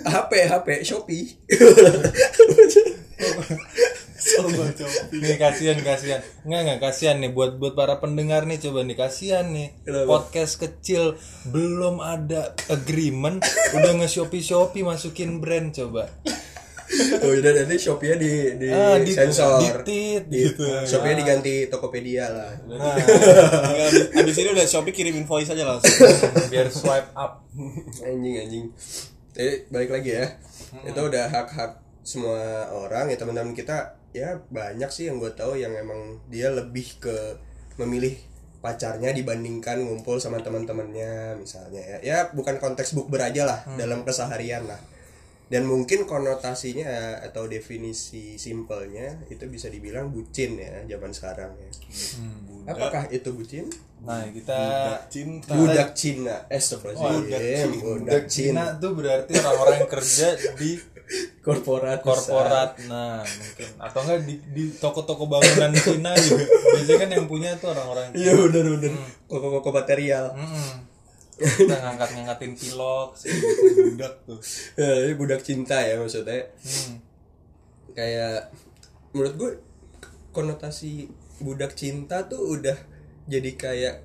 HP 0.02 0.30
HP 0.44 0.66
Shopee. 0.82 1.38
Coba 4.24 4.64
coba. 4.72 4.98
nih 5.12 5.36
kasihan 5.36 5.78
kasihan 5.78 6.20
nggak 6.42 6.60
nggak 6.62 6.80
kasihan 6.80 7.16
nih 7.16 7.30
buat 7.30 7.56
buat 7.56 7.72
para 7.72 7.98
pendengar 7.98 8.42
nih 8.42 8.56
coba 8.58 8.80
nih 8.80 8.96
kasihan 8.96 9.44
nih 9.46 9.76
Kenapa? 9.80 10.08
podcast 10.08 10.56
kecil 10.58 11.20
belum 11.46 11.98
ada 11.98 12.42
agreement 12.68 13.44
udah 13.70 13.92
nge 13.94 14.08
shopee 14.10 14.40
shopee 14.40 14.80
masukin 14.80 15.38
brand 15.38 15.70
coba 15.70 16.08
oh 17.16 17.32
udah 17.32 17.52
nanti 17.54 17.76
Shopee-nya 17.76 18.16
di 18.16 18.30
di 18.56 18.68
Ah, 18.68 18.96
di- 18.98 19.10
sensor. 19.10 19.56
ditit 19.58 20.28
gitu. 20.28 20.62
Shopee-nya 20.84 21.16
diganti 21.16 21.66
Tokopedia 21.66 22.28
lah. 22.28 22.52
nah 22.66 22.94
Tinggal 23.66 23.88
abis, 23.88 24.04
abis 24.14 24.36
ini 24.36 24.48
udah 24.52 24.66
Shopee 24.68 24.92
kirim 24.92 25.16
invoice 25.16 25.48
aja 25.48 25.64
langsung. 25.66 25.90
biar 26.46 26.68
swipe 26.70 27.08
up 27.14 27.40
anjing 28.00 28.34
anjing 28.36 28.66
jadi 29.32 29.66
balik 29.66 29.90
lagi 29.90 30.10
ya 30.12 30.26
itu 30.84 31.00
udah 31.00 31.24
hak 31.26 31.48
hak 31.50 31.72
semua 32.00 32.38
orang 32.70 33.08
ya 33.08 33.16
teman-teman 33.16 33.50
kita 33.50 33.96
ya 34.14 34.38
banyak 34.48 34.88
sih 34.94 35.10
yang 35.10 35.18
gue 35.18 35.34
tahu 35.34 35.58
yang 35.58 35.74
emang 35.74 36.22
dia 36.30 36.54
lebih 36.54 37.02
ke 37.02 37.34
memilih 37.76 38.14
pacarnya 38.62 39.12
dibandingkan 39.12 39.82
ngumpul 39.84 40.16
sama 40.22 40.40
teman-temannya 40.40 41.36
misalnya. 41.36 41.82
Ya 41.84 41.98
ya 42.00 42.18
bukan 42.32 42.56
konteks 42.56 42.96
bukber 42.96 43.20
aja 43.20 43.44
lah 43.44 43.60
dalam 43.76 44.06
keseharian 44.06 44.64
lah. 44.64 44.78
Dan 45.44 45.68
mungkin 45.68 46.08
konotasinya 46.08 47.20
atau 47.20 47.44
definisi 47.44 48.40
simpelnya 48.40 49.20
itu 49.28 49.44
bisa 49.44 49.68
dibilang 49.68 50.08
bucin 50.08 50.56
ya 50.56 50.80
zaman 50.88 51.12
sekarang 51.12 51.52
ya. 51.60 51.70
Apakah 52.64 53.12
itu 53.12 53.28
bucin? 53.36 53.68
Nah 54.00 54.24
kita 54.32 54.56
Cinta. 55.12 55.52
budak 55.52 55.92
Cina 55.92 56.48
eh 56.48 56.56
astagfirullahaladzim 56.56 57.76
budak 57.76 58.24
Cina. 58.32 58.72
Cina 58.72 58.80
tuh 58.80 58.96
berarti 58.96 59.32
orang-orang 59.36 59.84
yang 59.84 59.90
kerja 59.92 60.28
di 60.56 60.70
korporat 61.44 62.00
korporat 62.00 62.80
nah 62.88 63.20
mungkin 63.20 63.68
atau 63.76 64.00
enggak 64.08 64.20
di, 64.24 64.34
di 64.56 64.64
toko-toko 64.80 65.28
bangunan 65.28 65.70
Cina 65.76 66.16
juga 66.16 66.44
biasanya 66.48 66.98
kan 67.04 67.10
yang 67.12 67.26
punya 67.28 67.50
tuh 67.60 67.76
orang-orang 67.76 68.14
Iya 68.14 68.32
bener 68.38 68.64
bener. 68.78 68.92
Koko 69.26 69.58
koko 69.58 69.70
material. 69.74 70.30
Mm-mm. 70.38 70.70
kita 71.58 71.74
ngangkat-ngangkatin 71.74 72.54
pilok 72.54 73.18
sih 73.18 73.34
budak 73.90 74.22
tuh. 74.22 74.38
Ya, 74.78 75.10
ini 75.10 75.18
budak 75.18 75.42
cinta 75.42 75.82
ya 75.82 75.98
maksudnya. 75.98 76.46
Hmm. 76.62 77.02
Kayak 77.90 78.54
menurut 79.10 79.34
gue 79.34 79.50
konotasi 80.30 81.10
budak 81.42 81.74
cinta 81.74 82.30
tuh 82.30 82.54
udah 82.54 82.78
jadi 83.26 83.50
kayak 83.58 83.96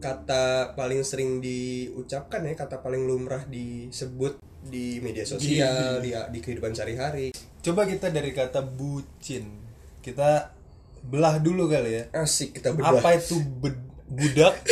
kata 0.00 0.72
paling 0.78 1.04
sering 1.04 1.44
diucapkan 1.44 2.46
ya 2.46 2.54
kata 2.56 2.80
paling 2.80 3.04
lumrah 3.04 3.44
disebut 3.44 4.40
di 4.60 4.98
media 4.98 5.22
sosial 5.22 5.98
di, 5.98 6.10
di 6.12 6.38
kehidupan 6.38 6.72
sehari-hari. 6.72 7.30
Coba 7.58 7.84
kita 7.84 8.08
dari 8.08 8.30
kata 8.30 8.60
bucin 8.60 9.44
kita 9.98 10.50
belah 11.00 11.38
dulu 11.38 11.66
kali 11.66 11.90
ya. 11.92 12.04
Asik 12.16 12.54
kita 12.54 12.72
bedah 12.72 12.96
apa 12.96 13.14
itu 13.14 13.38
be- 13.38 13.86
budak 14.08 14.64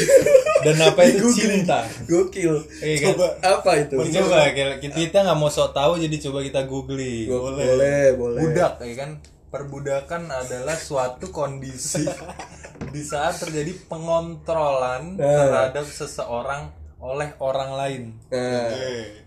dan 0.65 0.77
apa 0.83 1.05
itu 1.05 1.29
cinta? 1.31 1.85
Gokil. 2.05 2.57
Iya 2.81 2.95
kan? 2.97 3.07
coba 3.13 3.27
apa 3.45 3.71
itu? 3.79 3.95
Coba 4.17 4.37
kita 4.81 5.19
nggak 5.23 5.37
mau 5.37 5.49
sok 5.49 5.71
tahu 5.71 6.01
jadi 6.01 6.17
coba 6.25 6.39
kita 6.41 6.61
googling. 6.65 7.29
Go- 7.29 7.53
boleh 7.53 8.17
boleh. 8.17 8.41
Budak 8.43 8.81
ya 8.81 8.95
kan? 8.97 9.11
Perbudakan 9.47 10.29
adalah 10.29 10.75
suatu 10.75 11.31
kondisi 11.31 12.03
di 12.93 13.01
saat 13.01 13.39
terjadi 13.39 13.73
pengontrolan 13.87 15.17
Nah. 15.17 15.25
terhadap 15.25 15.87
seseorang 15.87 16.73
oleh 17.01 17.37
orang 17.43 17.71
lain. 17.77 18.03
Nah, 18.33 18.73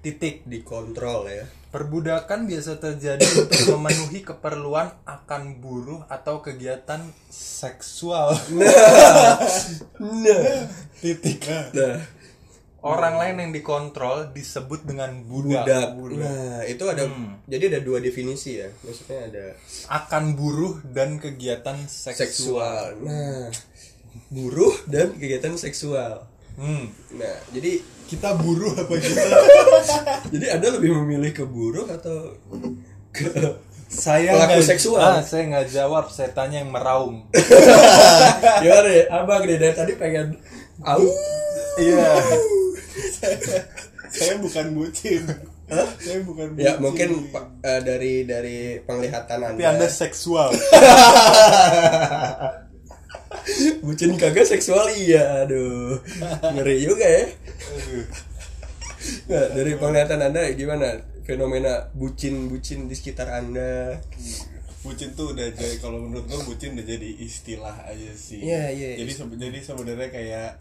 titik. 0.01 0.45
Dikontrol 0.45 1.29
ya. 1.29 1.45
Perbudakan 1.69 2.49
biasa 2.49 2.81
terjadi 2.81 3.21
untuk 3.45 3.77
memenuhi 3.77 4.25
keperluan 4.25 4.89
akan 5.05 5.61
buruh 5.61 6.01
atau 6.09 6.41
kegiatan 6.41 7.05
seksual. 7.29 8.33
Nah. 10.01 10.65
Titik. 10.97 11.45
Nah. 11.77 12.01
Orang 12.79 13.19
lain 13.19 13.43
yang 13.43 13.51
dikontrol 13.51 14.31
disebut 14.31 14.87
dengan 14.87 15.11
budak, 15.27 15.99
budak. 15.99 16.23
Nah, 16.23 16.63
itu 16.63 16.87
ada 16.87 17.11
jadi 17.43 17.75
ada 17.75 17.83
dua 17.83 17.99
definisi 17.99 18.55
ya. 18.55 18.71
Maksudnya 18.87 19.19
ada 19.27 19.45
akan 19.91 20.39
buruh 20.39 20.79
dan 20.87 21.19
kegiatan 21.19 21.75
seksual, 21.91 22.15
seksual. 22.23 23.03
Nah, 23.03 23.51
buruh 24.31 24.71
dan 24.87 25.11
kegiatan 25.11 25.59
seksual. 25.59 26.23
Hmm. 26.59 26.91
Nah, 27.15 27.35
jadi 27.49 27.79
kita 28.05 28.35
buruh 28.35 28.75
apa 28.75 28.93
kita 28.93 29.21
jadi 30.33 30.45
Anda 30.59 30.75
lebih 30.75 30.91
memilih 30.93 31.31
ke 31.31 31.45
buruh 31.45 31.87
atau 31.87 32.35
ke 33.09 33.31
saya 33.87 34.35
Pelaku 34.35 34.59
nggak- 34.59 34.67
seksual. 34.67 34.99
ah, 34.99 35.21
saya 35.21 35.47
nggak 35.47 35.71
jawab 35.71 36.05
saya 36.09 36.29
tanya 36.29 36.59
yang 36.59 36.69
meraung 36.69 37.25
ya? 38.65 39.07
Abang 39.09 39.41
deh 39.41 39.55
dari 39.55 39.71
tadi 39.71 39.93
pengen 39.95 40.35
au. 40.81 41.01
iya 41.77 42.11
Saya 44.09 44.35
bukan 44.37 44.73
bucin. 44.73 45.21
Saya 46.01 46.19
bukan 46.21 46.53
bucin. 46.53 46.65
Ya, 46.65 46.73
mungkin 46.75 47.29
eh, 47.61 47.79
dari 47.79 48.25
dari 48.25 48.57
penglihatan 48.81 49.37
tapi 49.39 49.61
Anda, 49.61 49.69
anda 49.75 49.87
seksual 49.87 50.49
bucin 53.81 54.15
kagak 54.15 54.45
seksual 54.47 54.89
iya. 54.93 55.45
Aduh. 55.45 55.99
Ngeri 56.55 56.85
juga 56.85 57.05
ya. 57.07 57.25
Nah, 59.31 59.45
dari 59.55 59.73
penglihatan 59.79 60.19
Anda 60.19 60.51
gimana 60.53 60.99
fenomena 61.23 61.87
bucin-bucin 61.95 62.89
di 62.89 62.95
sekitar 62.97 63.29
Anda? 63.31 64.01
bucin 64.79 65.11
tuh 65.11 65.35
udah 65.35 65.51
jadi 65.59 65.75
kalau 65.83 66.07
menurut 66.07 66.23
gua 66.31 66.39
bucin 66.47 66.71
udah 66.71 66.87
jadi 66.87 67.09
istilah 67.19 67.83
aja 67.83 68.15
sih. 68.15 68.39
Iya, 68.39 68.71
iya. 68.71 68.89
Jadi 69.03 69.11
sebe- 69.11 69.35
jadi 69.35 69.59
sebenarnya 69.59 70.07
kayak 70.07 70.51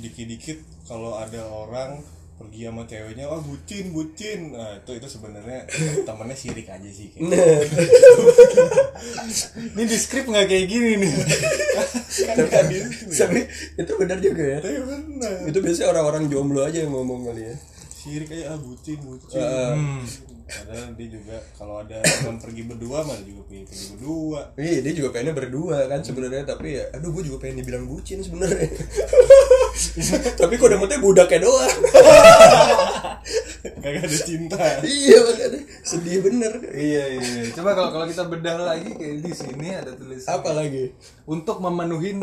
dikit-dikit 0.00 0.58
kalau 0.88 1.20
ada 1.20 1.44
orang 1.44 2.00
pergi 2.34 2.66
sama 2.66 2.82
ceweknya 2.82 3.24
wah 3.24 3.38
bucin 3.38 3.90
bucin 3.90 4.50
nah 4.50 4.74
itu 4.74 4.90
itu 4.92 5.06
sebenarnya 5.06 5.64
temennya 6.02 6.34
sirik 6.34 6.66
aja 6.66 6.86
sih 6.86 7.08
kayak. 7.08 7.30
Nah, 7.30 7.38
ini 9.74 9.82
di 9.86 9.94
skrip 9.94 10.26
nggak 10.26 10.44
kayak 10.44 10.66
gini 10.66 10.90
nih 10.98 11.12
kan 12.26 12.34
kan 12.46 12.64
di 12.66 12.78
tapi 13.10 13.38
itu 13.76 13.92
benar 13.94 14.16
juga 14.18 14.42
ya. 14.42 14.56
tapi 14.58 14.76
bener 14.82 15.30
Itu 15.46 15.58
biasanya 15.60 15.86
orang-orang 15.90 16.22
jomblo 16.26 16.60
aja 16.62 16.78
yang 16.80 16.90
ngomong 16.90 17.24
kali 17.24 17.42
ya. 17.46 17.54
sirik 17.94 18.28
aja 18.28 18.52
ah 18.52 18.56
bucin 18.58 18.98
bucin 19.00 19.40
Hmm. 19.40 20.02
Padahal 20.44 20.92
dia 20.94 21.08
juga 21.08 21.36
kalau 21.56 21.80
ada 21.80 21.98
teman 22.04 22.36
pergi 22.36 22.62
berdua 22.68 22.98
malah 23.00 23.24
juga 23.24 23.42
pergi, 23.48 23.62
pergi 23.64 23.86
berdua 23.96 24.40
Iya, 24.54 24.78
dia 24.84 24.92
juga 24.92 25.08
pengennya 25.12 25.34
berdua 25.34 25.78
kan 25.88 26.00
sebenarnya 26.00 26.44
tapi 26.44 26.68
ya 26.76 26.84
aduh 26.92 27.10
gue 27.10 27.22
juga 27.24 27.36
pengen 27.40 27.64
dibilang 27.64 27.84
bucin 27.88 28.20
sebenarnya. 28.20 28.68
tapi 30.40 30.52
kok 30.54 30.68
dapetnya 30.70 30.98
budaknya 31.00 31.38
doang. 31.42 31.76
kagak 33.80 34.04
ada 34.04 34.18
cinta 34.20 34.60
iya 34.84 35.16
makanya 35.24 35.60
sedih 35.80 36.20
bener. 36.20 36.52
iya 36.72 37.04
iya 37.16 37.42
coba 37.56 37.72
kalau 37.72 37.90
kalau 37.96 38.06
kita 38.06 38.24
bedah 38.28 38.56
lagi 38.60 38.90
kayak 38.92 39.24
di 39.24 39.32
sini 39.32 39.68
ada 39.72 39.92
tulisan 39.96 40.28
Apa 40.28 40.52
lagi? 40.52 40.92
untuk 41.24 41.58
memenuhi 41.64 42.20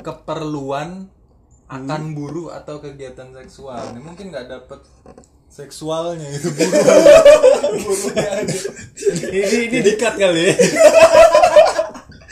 keperluan 0.00 1.08
akan 1.64 2.02
buruh 2.12 2.52
atau 2.52 2.78
kegiatan 2.78 3.32
seksual 3.32 3.80
ini 3.96 4.00
mungkin 4.04 4.28
nggak 4.28 4.46
dapet 4.52 4.80
seksualnya 5.54 6.26
itu. 6.34 6.50
Buruh 6.58 7.78
buruhnya 7.78 8.42
aja. 8.42 8.58
Ini 9.30 9.58
ini 9.70 9.78
dikat 9.86 10.14
kali. 10.18 10.50
Ya 10.50 10.54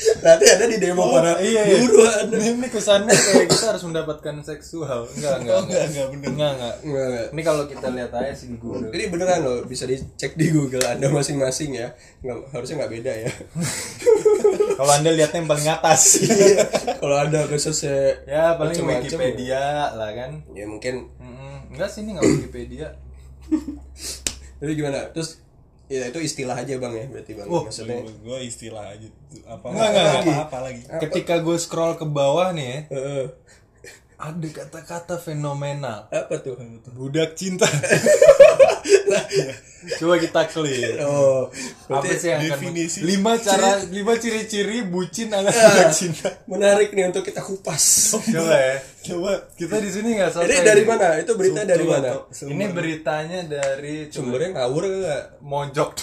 Nanti 0.23 0.45
ada 0.51 0.65
di 0.67 0.79
demo 0.83 1.11
para 1.11 1.39
iya, 1.39 1.63
iya. 1.63 1.79
buruh 1.87 2.07
ada. 2.07 2.35
ini, 2.35 2.59
ini 2.59 2.69
kesannya 2.71 3.11
kayak 3.11 3.47
kita 3.51 3.67
harus 3.75 3.85
mendapatkan 3.87 4.35
seksual. 4.43 5.07
Enggak 5.19 5.43
enggak 5.43 5.59
enggak 5.67 5.85
enggak. 5.87 6.07
bener 6.11 6.31
enggak 6.31 6.51
enggak. 6.55 6.75
Enggak, 6.83 7.07
enggak. 7.07 7.27
ini 7.31 7.43
kalau 7.43 7.63
kita 7.71 7.87
lihat 7.91 8.11
aja 8.15 8.33
sih 8.35 8.47
di 8.51 8.57
Google. 8.59 8.91
Ini 8.91 9.05
beneran 9.11 9.41
loh, 9.43 9.59
bisa 9.67 9.85
dicek 9.87 10.33
di 10.35 10.47
Google 10.51 10.85
Anda 10.87 11.07
masing-masing 11.11 11.71
ya. 11.79 11.89
Nggak, 12.23 12.37
harusnya 12.51 12.75
nggak 12.83 12.93
beda 12.99 13.13
ya. 13.15 13.31
kalau 14.79 14.93
anda 14.95 15.11
lihatnya 15.15 15.39
yang 15.43 15.51
paling 15.51 15.69
atas. 15.71 16.03
Kalau 16.99 17.17
Anda 17.19 17.47
khususnya 17.47 18.27
ya 18.27 18.55
paling 18.59 18.79
macem-macem, 18.79 19.19
Wikipedia 19.19 19.95
lah 19.95 20.11
kan. 20.15 20.31
Ya 20.55 20.67
mungkin. 20.67 21.11
Mm-mm. 21.19 21.75
enggak 21.75 21.89
sih 21.91 22.03
ini 22.07 22.19
nggak 22.19 22.27
Wikipedia 22.27 22.89
Tapi 24.59 24.73
gimana? 24.75 25.11
Terus 25.11 25.43
ya 25.91 26.09
itu 26.09 26.21
istilah 26.25 26.57
aja 26.57 26.75
bang 26.81 26.95
ya 26.97 27.05
berarti 27.13 27.33
bang. 27.37 27.47
Oh, 27.53 27.63
Maksudnya 27.69 28.01
gue 28.01 28.39
istilah 28.47 28.85
aja 28.97 29.09
apa 29.45 29.67
enggak, 29.69 29.89
apa, 29.93 30.01
enggak. 30.25 30.39
apa 30.49 30.59
lagi 30.65 30.81
ketika 31.09 31.35
gue 31.45 31.57
scroll 31.61 32.01
ke 32.01 32.07
bawah 32.09 32.49
nih 32.57 32.65
ya 32.65 32.79
Heeh. 32.97 33.25
Ada 34.23 34.47
kata-kata 34.47 35.17
fenomenal 35.17 36.07
Apa 36.07 36.39
tuh? 36.39 36.55
budak 36.89 37.35
cinta 37.35 37.67
coba 39.99 40.15
kita 40.17 40.41
clear 40.47 41.03
Oh, 41.03 41.51
apa 41.91 42.07
sih 42.13 42.31
yang 42.31 42.41
akan 42.41 42.49
definisi. 42.55 43.03
lima 43.03 43.35
cara 43.37 43.83
lima 43.85 44.15
ciri-ciri 44.15 44.85
bucin 44.85 45.29
ala 45.29 45.51
budak 45.51 45.91
cinta 45.91 46.29
menarik 46.47 46.91
nih 46.91 47.05
untuk 47.05 47.25
kita 47.25 47.41
kupas. 47.41 48.15
coba 48.15 48.55
ya 48.55 48.77
coba 49.05 49.31
kita 49.53 49.75
di 49.77 49.91
sini 49.91 50.09
nggak 50.15 50.31
Ini 50.31 50.37
selesai 50.39 50.63
dari 50.63 50.83
mana? 50.85 51.07
Itu 51.19 51.33
berita 51.35 51.61
dari 51.65 51.83
mana? 51.83 52.09
Tok. 52.15 52.23
ini 52.47 52.65
beritanya 52.69 53.41
dari 53.45 54.07
Sumbernya 54.07 54.49
ngawur 54.57 54.83
enggak? 54.87 55.23
mojok 55.43 55.91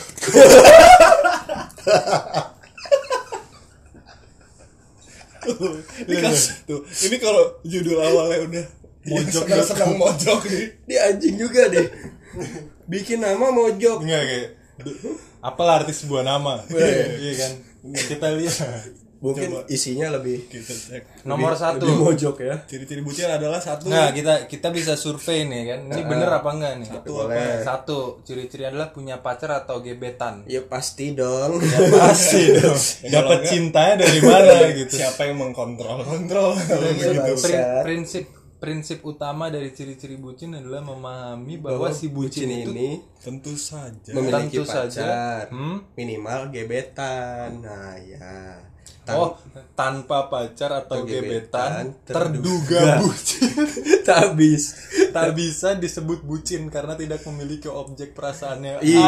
ini 6.06 6.16
kas- 6.20 6.64
tuh 6.64 6.82
ini 7.06 7.16
kalau 7.18 7.58
judul 7.64 7.98
awalnya 7.98 8.40
udah. 8.44 8.66
Mojok 9.00 9.48
Iya, 9.48 9.64
senang 9.64 9.96
mojok 9.96 10.44
nih. 10.46 10.66
Dia 10.86 11.00
anjing 11.08 11.40
juga 11.40 11.72
deh. 11.72 11.88
Bikin 12.86 13.24
nama 13.24 13.48
mojok. 13.48 14.04
Enggak 14.04 14.24
kayak 14.28 14.50
apalah 15.40 15.82
arti 15.82 15.96
sebuah 15.96 16.22
nama. 16.22 16.60
Iya 16.70 17.34
kan? 17.38 17.52
Kita 17.96 18.28
lihat 18.36 18.60
Mungkin 19.20 19.52
Coba. 19.52 19.68
isinya 19.68 20.16
lebih 20.16 20.48
kita 20.48 20.72
cek 20.72 21.28
nomor 21.28 21.52
satu 21.52 21.84
lebih 21.84 22.00
mojok 22.00 22.36
ya. 22.40 22.56
ciri-ciri 22.64 23.04
bucin 23.04 23.28
adalah 23.28 23.60
satu 23.60 23.92
Nah, 23.92 24.10
kita 24.10 24.48
kita 24.48 24.72
bisa 24.72 24.96
survei 24.96 25.44
nih 25.44 25.64
kan. 25.68 25.80
Ini 25.88 26.02
bener 26.04 26.30
apa 26.32 26.50
enggak 26.50 26.74
nih? 26.80 26.88
Satu 26.88 27.12
Boleh. 27.20 27.60
Satu, 27.60 28.00
ciri-ciri 28.24 28.64
adalah 28.66 28.90
punya 28.90 29.20
pacar 29.20 29.52
atau 29.58 29.80
gebetan. 29.80 30.48
Ya 30.48 30.64
pasti 30.64 31.12
dong. 31.12 31.60
Pasti 31.92 32.48
dong. 32.58 32.80
Ya, 33.04 33.20
Dapat 33.20 33.40
cintanya 33.44 33.96
dari 34.00 34.20
mana 34.20 34.56
gitu. 34.80 34.94
siapa 34.96 35.22
yang 35.24 35.36
mengkontrol 35.38 36.00
kontrol 36.00 36.56
gitu. 36.96 37.34
Prin- 37.38 37.84
prinsip 37.84 38.24
prinsip 38.56 39.00
utama 39.02 39.48
dari 39.48 39.72
ciri-ciri 39.72 40.16
bucin 40.16 40.52
adalah 40.54 40.80
memahami 40.82 41.60
bahwa, 41.60 41.88
Bahwa 41.88 41.92
si 41.92 42.08
bucin, 42.08 42.44
itu 42.46 42.72
ini 42.72 43.00
tentu 43.18 43.56
saja 43.56 44.12
memiliki 44.12 44.52
tentu 44.54 44.64
saja. 44.64 45.04
pacar. 45.04 45.44
Hmm? 45.50 45.80
Minimal 45.94 46.52
gebetan. 46.52 47.60
Nah, 47.60 47.96
ya. 48.00 48.60
Tan- 49.02 49.16
Oh, 49.16 49.34
tanpa 49.74 50.28
pacar 50.28 50.70
atau 50.78 51.02
gebetan, 51.02 51.90
gebetan, 51.90 52.06
terduga 52.06 53.00
bucin 53.00 53.50
tak 54.06 54.18
habis. 54.28 54.64
tak 55.10 55.34
bisa 55.34 55.74
disebut 55.74 56.22
bucin 56.22 56.68
karena 56.68 56.94
tidak 56.94 57.26
memiliki 57.26 57.66
objek 57.66 58.12
perasaannya. 58.12 58.80
Iya, 58.80 59.02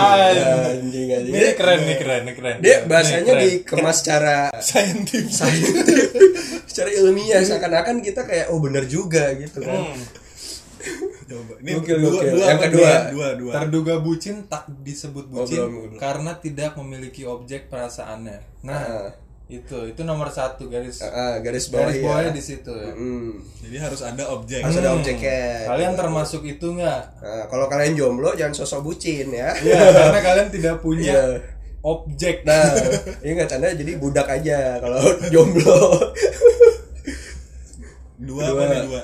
anjing 0.74 1.08
anjing. 1.08 1.34
Ini 1.34 1.50
keren 1.54 1.80
nih 1.82 1.98
keren 1.98 2.22
nih 2.24 2.34
keren. 2.34 2.56
Dia 2.60 2.76
bahasanya 2.84 3.24
keren. 3.28 3.44
dikemas 3.44 3.96
secara 3.96 4.36
saintifik 4.64 5.30
saintifik, 5.30 6.10
secara 6.66 6.90
ilmiah 6.92 7.40
seakan-akan 7.40 8.00
kita 8.00 8.22
kayak 8.24 8.50
oh 8.50 8.58
bener 8.58 8.86
juga 8.86 9.30
gitu 9.36 9.62
kan. 9.62 9.86
Hmm. 9.86 10.02
coba 11.24 11.54
ini 11.60 11.72
Gokil, 11.74 11.96
dua, 11.96 12.10
gokil. 12.12 12.32
dua 12.34 12.44
Yang 12.44 12.60
kedua. 12.66 12.92
dua 13.08 13.28
dua 13.36 13.52
Terduga 13.54 13.96
bucin 14.00 14.36
tak 14.46 14.66
disebut 14.82 15.26
bucin 15.28 15.60
Oh, 15.60 15.70
belum, 15.70 15.84
belum. 15.88 16.00
karena 16.00 16.32
tidak 16.36 16.74
memiliki 16.76 17.22
objek 17.24 17.70
perasaannya. 17.70 18.38
Nah, 18.64 18.82
Ah. 18.82 19.10
Itu 19.52 19.78
itu 19.86 20.02
nomor 20.02 20.32
satu 20.32 20.66
garis 20.66 21.04
Ah, 21.04 21.36
garis 21.38 21.68
bawah 21.68 21.92
garis 21.92 22.00
ya. 22.00 22.04
bawahnya 22.08 22.32
di 22.32 22.40
situ 22.42 22.72
ya. 22.72 22.88
Hmm. 22.90 23.36
jadi 23.60 23.78
harus 23.84 24.00
ada 24.00 24.24
objek 24.32 24.64
Harus 24.64 24.80
ada 24.80 24.90
Hmm. 24.90 24.98
objeknya. 24.98 25.42
Kalian 25.68 25.94
termasuk 25.94 26.42
itu 26.46 26.68
nggak? 26.72 27.02
Nah, 27.20 27.44
kalau 27.46 27.68
kalian 27.68 27.94
jomblo 27.94 28.32
jangan 28.32 28.56
sosok 28.56 28.80
bucin 28.82 29.28
ya. 29.28 29.52
Ya, 29.60 29.76
karena 30.00 30.20
kalian 30.20 30.48
tidak 30.50 30.80
punya 30.80 31.12
Iya. 31.12 31.44
objek. 31.82 32.48
Nah, 32.48 32.64
ini 33.20 33.32
nggak 33.34 33.50
tanda 33.50 33.68
jadi 33.72 33.92
budak 33.98 34.28
aja 34.30 34.80
kalau 34.80 35.04
jomblo. 35.34 35.76
dua, 38.18 38.44
Dua. 38.46 38.54
apa 38.54 38.64
nih 38.68 38.82
dua 38.88 39.02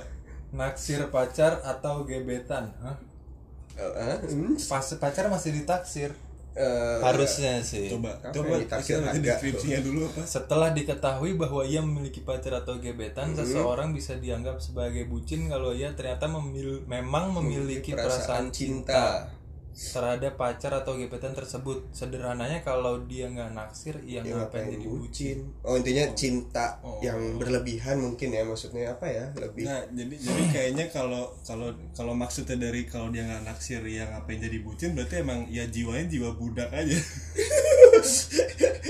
Naksir 0.48 1.02
pacar 1.10 1.60
atau 1.60 2.02
gebetan? 2.02 2.72
Hah? 2.80 2.96
Ah, 3.78 4.18
hmm, 4.18 4.58
Pas 4.58 4.88
pacar 4.96 5.28
masih 5.28 5.54
ditaksir. 5.54 6.10
Eh, 6.58 6.98
Harusnya 7.00 7.62
sih. 7.62 7.86
coba 7.88 8.18
Apa 8.18 8.34
coba 8.34 8.58
kita 8.58 8.76
deskripsinya 9.22 9.80
dulu 9.80 10.00
apa? 10.10 10.22
Setelah 10.26 10.74
diketahui 10.74 11.38
bahwa 11.38 11.62
ia 11.62 11.80
memiliki 11.80 12.26
pacar 12.26 12.58
atau 12.58 12.82
gebetan, 12.82 13.38
seseorang 13.38 13.94
bisa 13.94 14.18
dianggap 14.18 14.58
sebagai 14.58 15.06
bucin 15.06 15.46
kalau 15.48 15.70
ia 15.72 15.94
ternyata 15.94 16.26
memil- 16.26 16.82
memang 16.84 17.30
memiliki 17.32 17.94
perasaan, 17.94 18.50
cinta. 18.50 19.30
Terhadap 19.78 20.42
pacar 20.42 20.74
atau 20.74 20.98
gebetan 20.98 21.38
tersebut. 21.38 21.86
Sederhananya 21.94 22.66
kalau 22.66 23.06
dia 23.06 23.30
nggak 23.30 23.54
naksir, 23.54 24.02
ia 24.02 24.26
Ya, 24.26 24.34
ngapain 24.34 24.74
jadi 24.74 24.88
bucin? 24.90 25.38
Oh 25.62 25.78
intinya 25.78 26.10
cinta 26.18 26.82
yang 27.06 27.38
berlebihan 27.38 28.02
mungkin 28.02 28.34
ya 28.34 28.42
maksudnya 28.42 28.98
apa 28.98 29.06
ya 29.06 29.30
lebih 29.38 29.70
Nah, 29.70 29.86
jadi 29.94 30.16
jadi 30.18 30.44
kayaknya 30.50 30.86
kalau 30.90 31.30
kalau 31.46 31.70
kalau 31.94 32.18
maksudnya 32.18 32.58
dari 32.58 32.90
kalau 32.90 33.14
dia 33.14 33.30
nggak 33.30 33.46
naksir 33.46 33.86
ya 33.86 34.10
ngapain 34.10 34.42
jadi 34.42 34.58
bucin 34.66 34.98
berarti 34.98 35.22
emang 35.22 35.46
ya 35.54 35.70
jiwanya 35.70 36.10
jiwa 36.10 36.30
budak 36.34 36.70
aja. 36.74 36.98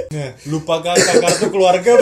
Nah, 0.07 0.31
lupakan 0.47 0.95
kartu 0.95 1.51
keluarga. 1.51 1.99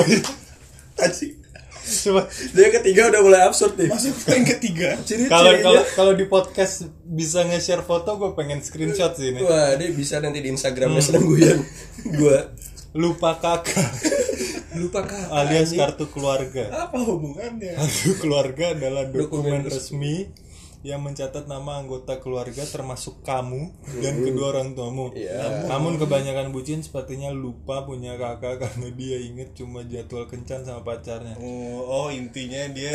Asik. 1.01 1.44
Coba 1.85 2.25
Dia 2.51 2.67
ketiga 2.73 3.13
udah 3.13 3.21
mulai 3.21 3.41
absurd 3.45 3.77
nih. 3.77 3.89
Masuk 3.93 4.17
poin 4.25 4.41
ketiga. 4.41 4.97
kalau 5.29 5.51
kalau 5.61 5.83
kalau 5.93 6.13
di 6.17 6.25
podcast 6.25 6.89
bisa 7.05 7.45
nge-share 7.45 7.85
foto, 7.85 8.17
gue 8.17 8.31
pengen 8.33 8.59
screenshot 8.59 9.13
sih 9.13 9.33
ini. 9.33 9.45
Wah, 9.45 9.77
dia 9.77 9.93
bisa 9.93 10.17
nanti 10.17 10.41
di 10.41 10.49
Instagramnya 10.49 11.01
seneng 11.01 11.25
guyon. 11.29 11.59
Gua 12.17 12.49
Lupa 12.95 13.35
kakak 13.35 13.91
lupa 14.79 15.07
kak. 15.07 15.31
alias 15.31 15.71
kartu 15.71 16.07
keluarga. 16.11 16.67
Apa 16.87 16.99
hubungannya? 16.99 17.75
Kartu 17.75 18.11
keluarga 18.19 18.75
adalah 18.75 19.07
dokumen, 19.07 19.63
Dokumen 19.63 19.71
resmi 19.71 20.27
yang 20.85 21.01
mencatat 21.01 21.49
nama 21.49 21.81
anggota 21.81 22.21
keluarga 22.21 22.61
termasuk 22.61 23.25
kamu 23.25 23.73
dan 23.99 24.21
kedua 24.21 24.53
orang 24.53 24.77
tuamu. 24.77 25.09
Iya. 25.11 25.65
Namun 25.65 25.97
kebanyakan 25.97 26.53
bucin 26.53 26.79
sepertinya 26.79 27.33
lupa 27.33 27.81
punya 27.83 28.13
kakak 28.15 28.55
karena 28.61 28.93
dia 28.93 29.17
inget 29.17 29.57
cuma 29.57 29.81
jadwal 29.81 30.29
kencan 30.29 30.61
sama 30.61 30.85
pacarnya. 30.85 31.33
Oh, 31.35 31.81
oh 31.81 32.07
intinya 32.07 32.69
dia 32.69 32.93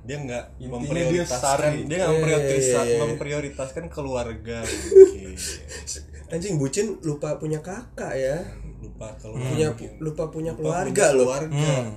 dia 0.00 0.16
nggak 0.16 0.44
memprioritaskan 0.58 1.72
dia 1.76 1.86
dia 1.86 1.96
nggak 2.00 2.12
memprioritaskan 2.16 2.84
Eh. 2.88 2.98
memprioritaskan 3.04 3.84
keluarga. 3.86 4.64
Oke. 4.64 5.36
Anjing 6.32 6.56
bucin 6.56 6.96
lupa 7.02 7.36
punya 7.36 7.60
kakak 7.60 8.16
ya. 8.16 8.40
Lupa 8.80 9.12
kalau 9.20 9.36
Punya 9.36 9.76
lupa 10.00 10.32
punya 10.32 10.56
keluarga 10.56 11.12
loh. 11.12 11.28
keluarga. 11.28 11.52
Hmm. 11.52 11.90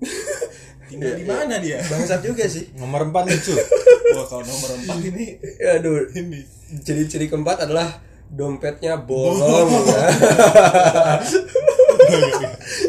Tinggal 0.92 1.16
di 1.16 1.24
mana 1.24 1.56
dia? 1.56 1.80
Bangsat 1.88 2.20
juga 2.20 2.44
sih. 2.44 2.68
Nomor 2.76 3.08
4 3.08 3.32
lucu. 3.32 3.56
Wah, 4.16 4.28
kalau 4.28 4.44
nomor 4.44 4.76
empat 4.76 5.00
ini 5.08 5.40
Aduh, 5.80 6.04
ini 6.12 6.44
ciri-ciri 6.84 7.32
keempat 7.32 7.64
adalah 7.64 7.96
dompetnya 8.28 9.00
bolong. 9.00 9.72
ya. 9.88 10.08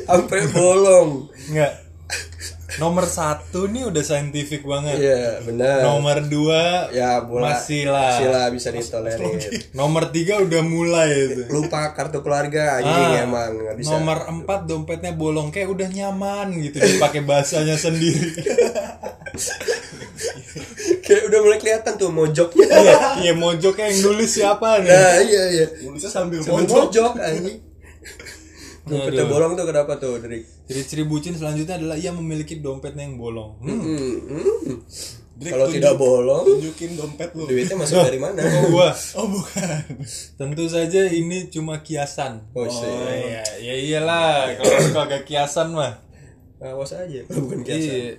Sampai 0.07 0.41
bolong. 0.51 1.27
Enggak. 1.51 1.83
Nomor 2.77 3.05
satu 3.05 3.69
nih 3.69 3.86
udah 3.86 4.01
saintifik 4.01 4.65
banget. 4.65 4.97
Iya, 4.97 5.45
benar. 5.45 5.86
Nomor 5.86 6.17
dua 6.25 6.89
ya 6.89 7.21
bola 7.21 7.53
masih 7.53 7.86
lah. 7.86 8.17
masih 8.17 8.27
lah 8.29 8.45
bisa 8.49 8.69
ditolerir. 8.69 9.69
Nomor 9.73 10.09
tiga 10.09 10.41
udah 10.41 10.62
mulai 10.62 11.12
itu. 11.29 11.41
Lupa 11.49 11.93
kartu 11.93 12.21
keluarga 12.21 12.81
anjing 12.81 12.93
Ah, 13.13 13.23
emang 13.23 13.49
nggak 13.53 13.75
bisa. 13.77 13.93
Nomor 13.93 14.17
empat 14.25 14.65
dompetnya 14.65 15.13
bolong 15.13 15.53
kayak 15.53 15.69
udah 15.69 15.88
nyaman 15.88 16.47
gitu 16.62 16.81
dipakai 16.81 17.21
bahasanya 17.21 17.77
sendiri. 17.77 18.33
Kayak 21.03 21.23
udah 21.27 21.39
mulai 21.41 21.59
kelihatan 21.59 21.93
tuh 21.97 22.09
mojoknya. 22.09 22.67
Iya, 22.69 22.95
iya 23.19 23.33
mojoknya 23.33 23.91
yang 23.91 23.99
nulis 24.05 24.29
siapa 24.29 24.79
nih? 24.79 24.88
Nah, 24.88 25.13
iya 25.19 25.43
iya. 25.51 25.65
tulisnya 25.67 26.07
sambil 26.07 26.39
Sambil 26.39 26.63
mojok. 26.63 26.77
mojok 26.88 27.13
anjing. 27.19 27.59
Dompetnya 28.84 29.24
Aduh. 29.24 29.32
bolong 29.32 29.52
tuh 29.56 29.65
kenapa 29.65 29.96
tuh, 29.96 30.19
Drik? 30.19 30.43
Ciri-ciri 30.67 31.04
bucin 31.08 31.39
selanjutnya 31.39 31.80
adalah 31.80 31.96
ia 31.96 32.12
memiliki 32.12 32.60
dompetnya 32.60 33.08
yang 33.08 33.15
bolong. 33.15 33.56
Hmm. 33.63 33.80
Hmm, 33.80 34.15
hmm. 34.28 34.78
Kalau 35.43 35.65
tidak 35.65 35.98
bolong, 35.98 36.46
tunjukin 36.46 36.93
dompet 36.93 37.34
lu. 37.34 37.50
duitnya 37.50 37.74
masuk 37.74 38.06
dari 38.06 38.22
mana? 38.22 38.38
Oh, 38.43 38.69
gua. 38.69 38.93
Oh, 39.17 39.26
bukan. 39.28 39.98
Tentu 40.38 40.63
saja 40.69 41.10
ini 41.10 41.50
cuma 41.50 41.82
kiasan. 41.82 42.43
Oh. 42.54 42.69
Oh, 42.69 43.10
iya, 43.10 43.41
ya 43.58 43.74
iyalah 43.74 44.54
kalau 44.62 44.93
kagak 44.93 45.24
kiasan 45.26 45.74
mah. 45.74 46.00
Awas 46.63 46.95
aja, 46.95 47.28
bukan 47.28 47.60
kiasan. 47.60 47.91
Iya. 47.91 48.12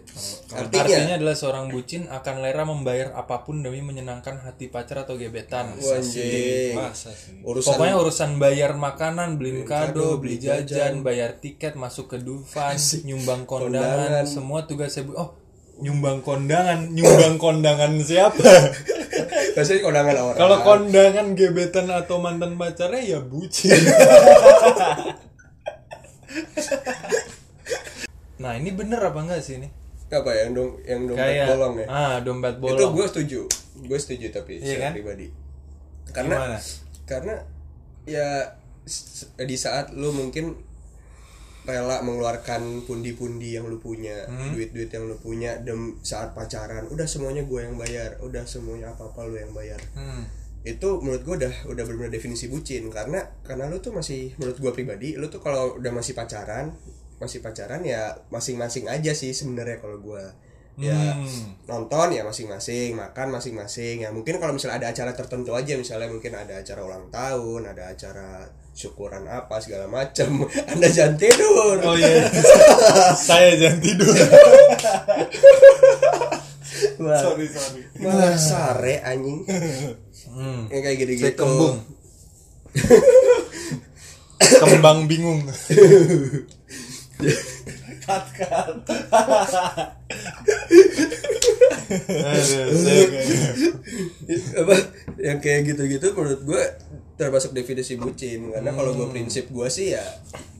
Artinya? 0.52 0.84
Artinya 0.84 1.14
adalah 1.16 1.32
seorang 1.32 1.72
bucin 1.72 2.12
akan 2.12 2.34
rela 2.44 2.68
membayar 2.68 3.16
apa 3.16 3.40
pun 3.40 3.64
demi 3.64 3.80
menyenangkan 3.80 4.36
hati 4.44 4.68
pacar 4.68 5.08
atau 5.08 5.16
gebetan. 5.16 5.72
Sih? 5.80 6.76
Urusan 7.40 7.64
Pokoknya 7.72 7.96
urusan 7.96 8.36
bayar 8.36 8.76
makanan, 8.76 9.40
beliin 9.40 9.64
kado, 9.64 10.20
beli 10.20 10.36
jajan, 10.36 11.00
bayar 11.00 11.40
tiket, 11.40 11.72
masuk 11.72 12.12
ke 12.12 12.20
Dufan, 12.20 12.76
nyumbang 13.08 13.48
kondangan, 13.48 14.20
Kondangan. 14.20 14.26
semua 14.28 14.68
tugas 14.68 14.92
saya 14.92 15.08
Oh, 15.16 15.32
nyumbang 15.80 16.20
kondangan, 16.20 16.92
nyumbang 16.92 17.40
kondangan 17.40 17.96
siapa? 18.04 18.44
Pasti 19.56 19.80
kondangan 19.80 20.20
orang. 20.20 20.36
Kalau 20.36 20.58
kondangan 20.60 21.32
gebetan 21.32 21.88
atau 21.88 22.20
mantan 22.20 22.60
pacarnya 22.60 23.00
ya 23.16 23.18
bucin. 23.24 23.72
nah 28.36 28.52
ini 28.52 28.70
bener 28.70 28.98
apa 28.98 29.18
enggak 29.18 29.40
sih 29.40 29.56
ini? 29.56 29.68
apa 30.06 30.30
ya 30.30 30.46
yang 30.46 30.52
dom 30.52 30.68
yang 30.80 31.00
dompet 31.04 31.26
kayak 31.26 31.46
bolong 31.50 31.74
ya 31.76 31.86
ah 31.86 32.14
dompet 32.20 32.54
bolong 32.56 32.76
itu 32.76 32.84
gue 32.88 33.06
setuju 33.08 33.40
gue 33.80 33.98
setuju 33.98 34.26
tapi 34.30 34.52
Iya 34.54 34.66
secara 34.68 34.78
kan? 34.80 34.92
pribadi 34.94 35.26
karena 36.08 36.34
Gimana? 36.36 36.58
karena 37.04 37.34
ya 38.04 38.28
di 39.36 39.56
saat 39.56 39.90
lu 39.92 40.10
mungkin 40.10 40.54
rela 41.64 41.98
mengeluarkan 41.98 42.84
pundi-pundi 42.84 43.56
yang 43.56 43.66
lu 43.66 43.80
punya 43.80 44.22
Hmm. 44.24 44.52
duit-duit 44.52 44.86
yang 44.86 45.08
lu 45.08 45.16
punya 45.16 45.56
dem 45.58 45.96
saat 45.98 46.30
pacaran 46.30 46.84
udah 46.86 47.08
semuanya 47.08 47.42
gue 47.42 47.58
yang 47.58 47.74
bayar 47.74 48.20
udah 48.20 48.44
semuanya 48.44 48.92
apa 48.92 49.08
apa 49.08 49.24
lu 49.24 49.34
yang 49.34 49.50
bayar 49.50 49.80
Hmm. 49.94 50.28
itu 50.62 51.00
menurut 51.00 51.24
gue 51.24 51.34
udah 51.40 51.54
udah 51.66 51.82
benar 51.82 52.08
definisi 52.08 52.46
bucin 52.46 52.86
karena 52.88 53.18
karena 53.40 53.66
lu 53.66 53.80
tuh 53.80 53.90
masih 53.90 54.36
menurut 54.36 54.56
gue 54.58 54.72
pribadi 54.72 55.16
lu 55.16 55.26
tuh 55.26 55.40
kalau 55.40 55.74
udah 55.74 55.90
masih 55.90 56.12
pacaran 56.12 56.76
masih 57.16 57.38
pacaran 57.38 57.80
ya 57.80 58.10
masing-masing 58.28 58.86
aja 58.86 59.12
sih 59.12 59.30
sebenarnya 59.30 59.78
kalau 59.78 59.98
gue 59.98 60.24
ya 60.74 61.14
Hmm. 61.14 61.54
nonton 61.64 62.10
ya 62.10 62.26
masing-masing 62.26 62.98
makan 62.98 63.30
masing-masing 63.30 64.02
ya 64.02 64.10
mungkin 64.10 64.42
kalau 64.42 64.50
misalnya 64.50 64.82
ada 64.82 64.90
acara 64.90 65.14
tertentu 65.14 65.54
aja 65.54 65.78
misalnya 65.78 66.10
mungkin 66.10 66.34
ada 66.34 66.58
acara 66.58 66.82
ulang 66.82 67.06
tahun 67.08 67.70
ada 67.70 67.94
acara 67.94 68.42
syukuran 68.74 69.22
apa 69.24 69.62
segala 69.62 69.86
macam 69.86 70.42
anda 70.74 70.88
jangan 70.88 71.14
tidur 71.14 71.78
Oh 71.78 71.94
iya. 71.94 72.26
Saya 73.30 73.54
jangan 73.54 73.78
tidur. 73.78 74.10
Wah, 76.98 77.22
sorry 77.22 77.46
sorry 77.46 77.82
malah 78.02 78.34
sare 78.34 78.98
anjing 79.00 79.46
Hmm. 80.26 80.66
yang 80.66 80.82
kayak 80.82 80.98
gitu-gitu 80.98 81.30
Saya 81.30 81.38
kembung. 81.38 81.76
Kembang 84.60 85.06
bingung. 85.06 85.46
Cut 88.04 88.24
cut 88.36 88.76
apa? 94.54 94.74
Yang 95.20 95.38
kayak 95.40 95.60
gitu-gitu 95.72 96.06
menurut 96.16 96.42
gue 96.44 96.62
termasuk 97.14 97.54
definisi 97.54 97.94
bucin. 97.96 98.50
Karena 98.52 98.70
kalau 98.74 98.92
gue 98.96 99.08
prinsip 99.10 99.48
gue 99.50 99.68
sih 99.70 99.94
ya 99.94 100.04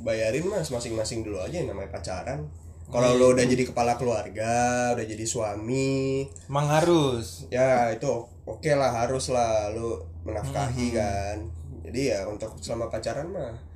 bayarin 0.05 0.45
mas 0.47 0.69
masing-masing 0.69 1.25
dulu 1.25 1.41
aja 1.41 1.57
yang 1.61 1.73
namanya 1.73 1.91
pacaran. 1.95 2.49
Kalau 2.93 3.17
lo 3.17 3.35
udah 3.35 3.43
jadi 3.43 3.65
kepala 3.67 3.99
keluarga 3.99 4.93
udah 4.95 5.07
jadi 5.07 5.25
suami. 5.27 6.29
Emang 6.47 6.69
harus. 6.69 7.49
ya 7.51 7.91
itu 7.91 8.07
oke 8.45 8.71
lah 8.77 8.93
harus 9.05 9.33
lah 9.33 9.73
lo 9.73 10.07
menafkahi 10.23 10.87
kan. 10.95 11.37
Jadi 11.85 12.01
ya 12.15 12.29
untuk 12.29 12.57
selama 12.61 12.89
pacaran 12.89 13.29
mah 13.29 13.74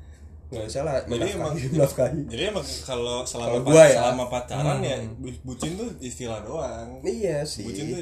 nggak 0.48 0.64
usah 0.66 0.80
lah 0.80 0.96
Jadi 1.02 1.28
emang- 1.30 1.52
menafkahi 1.52 2.20
jadi 2.26 2.42
emang 2.48 2.64
kalau 2.80 3.20
selama 3.22 3.52
pa- 3.54 3.68
gua 3.68 3.84
ya. 3.84 4.00
selama 4.00 4.24
pacaran 4.26 4.78
ya 4.80 4.96
bu- 5.14 5.42
bucin 5.44 5.70
tuh 5.74 5.92
istilah 5.98 6.40
doang 6.40 6.88
iya 7.02 7.44
sih 7.44 7.62
bucin 7.62 7.84
tuh 7.86 8.00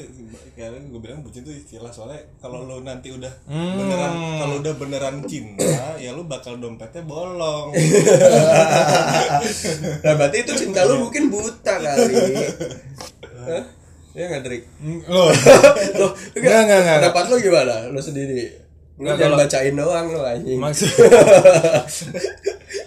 kayak 0.52 0.78
gue 0.80 1.00
bilang 1.00 1.20
bucin 1.20 1.42
tuh 1.42 1.50
istilah 1.50 1.90
soalnya 1.90 2.22
kalau 2.37 2.62
lo 2.62 2.78
nanti 2.80 3.11
udah 3.11 3.32
Hmm. 3.44 3.74
beneran 3.76 4.12
kalau 4.38 4.54
udah 4.59 4.74
beneran 4.74 5.16
cinta 5.24 5.66
ya 5.96 6.11
lo 6.11 6.22
bakal 6.22 6.54
dompetnya 6.54 7.02
bolong 7.02 7.74
nah 10.00 10.12
berarti 10.14 10.37
itu 10.40 10.52
cinta 10.56 10.85
lu 10.85 11.02
mungkin 11.02 11.28
buta 11.28 11.74
kali 11.76 12.14
Hah? 13.37 13.62
ya 14.12 14.24
nggak 14.28 14.42
Drik 14.42 14.62
Loh. 15.06 15.28
Loh, 16.00 16.11
Nggak, 16.32 16.61
nggak, 16.62 16.80
nggak. 16.80 16.96
Pendapat 17.02 17.24
lu 17.26 17.37
gimana? 17.38 17.74
Lu 17.87 17.98
sendiri. 17.98 18.48
Lu 18.96 19.04
Nggak, 19.04 19.16
jangan 19.20 19.37
bacain 19.44 19.74
doang 19.76 20.06
lu 20.09 20.20
anjing. 20.24 20.59
Maksud 20.61 20.88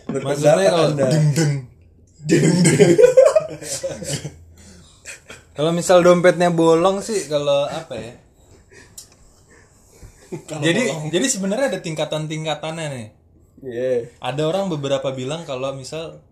maksudnya 0.25 0.69
kalau 0.73 0.89
Anda. 0.89 1.05
deng 1.05 1.25
deng. 2.25 2.45
Kalau 5.59 5.75
misal 5.75 5.99
dompetnya 5.99 6.55
bolong 6.55 7.03
sih 7.03 7.27
kalau 7.27 7.67
apa 7.67 7.99
ya? 7.99 8.15
Kalau 10.47 10.63
jadi 10.63 10.87
bolong. 10.87 11.11
jadi 11.11 11.25
sebenarnya 11.27 11.67
ada 11.75 11.79
tingkatan-tingkatannya 11.83 12.85
nih. 12.95 13.07
Iya. 13.67 13.91
Ada 14.23 14.47
orang 14.47 14.71
beberapa 14.71 15.11
bilang 15.11 15.43
kalau 15.43 15.75
misal 15.75 16.23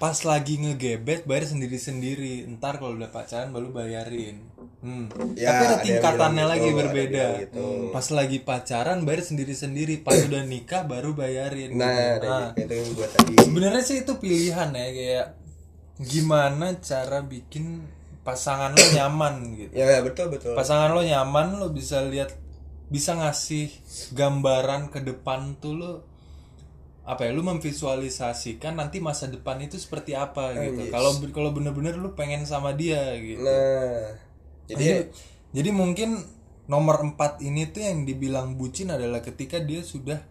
pas 0.00 0.16
lagi 0.24 0.56
ngegebet 0.56 1.28
bayar 1.28 1.44
sendiri-sendiri, 1.44 2.48
ntar 2.56 2.80
kalau 2.80 2.96
udah 2.96 3.12
pacaran 3.12 3.52
baru 3.52 3.68
bayarin. 3.68 4.40
Hmm. 4.80 5.12
Ya, 5.36 5.52
Tapi 5.52 5.64
ada 5.68 5.76
tingkatannya 5.84 6.40
bilang 6.40 6.52
lagi 6.56 6.68
gitu, 6.72 6.78
berbeda. 6.80 7.24
gitu. 7.44 7.68
Pas 7.92 8.06
lagi 8.16 8.38
pacaran 8.40 9.04
bayar 9.04 9.20
sendiri-sendiri, 9.20 10.00
pas 10.00 10.16
udah 10.32 10.40
nikah 10.48 10.88
baru 10.88 11.12
bayarin. 11.12 11.76
Nah, 11.76 12.16
gitu. 12.16 12.24
dari 12.24 12.64
itu 12.64 12.72
yang 12.80 12.88
gua 12.96 13.08
tadi. 13.12 13.34
Sebenarnya 13.44 13.82
sih 13.84 13.96
itu 14.00 14.12
pilihan 14.16 14.68
ya 14.72 14.88
kayak 14.88 15.26
gimana 16.00 16.80
cara 16.80 17.20
bikin 17.20 17.84
pasangan 18.24 18.72
lo 18.72 18.86
nyaman 18.96 19.34
gitu. 19.52 19.72
Ya, 19.76 19.84
ya, 19.84 20.00
betul 20.00 20.32
betul. 20.32 20.56
Pasangan 20.56 20.96
lo 20.96 21.04
nyaman 21.04 21.60
lo 21.60 21.76
bisa 21.76 22.00
lihat 22.08 22.32
bisa 22.88 23.20
ngasih 23.20 23.68
gambaran 24.16 24.88
ke 24.88 25.04
depan 25.04 25.60
tuh 25.60 25.76
lo 25.76 25.92
apa 27.10 27.26
ya 27.26 27.34
lu 27.34 27.42
memvisualisasikan 27.42 28.78
nanti 28.78 29.02
masa 29.02 29.26
depan 29.26 29.58
itu 29.58 29.76
seperti 29.82 30.14
apa 30.14 30.54
gitu. 30.54 30.86
yes. 30.86 30.92
Kalau 30.94 31.10
kalau 31.34 31.50
bener-bener 31.50 31.98
lu 31.98 32.14
pengen 32.14 32.46
sama 32.46 32.70
dia 32.78 33.18
gitu. 33.18 33.42
Nah, 33.42 34.14
jadi 34.70 34.86
Jadi, 34.86 35.10
jadi 35.50 35.70
mungkin 35.74 36.22
nomor 36.70 37.02
empat 37.02 37.42
ini 37.42 37.66
tuh 37.74 37.82
yang 37.82 38.06
dibilang 38.06 38.54
bucin 38.54 38.94
adalah 38.94 39.18
ketika 39.18 39.58
dia 39.58 39.82
sudah 39.82 40.22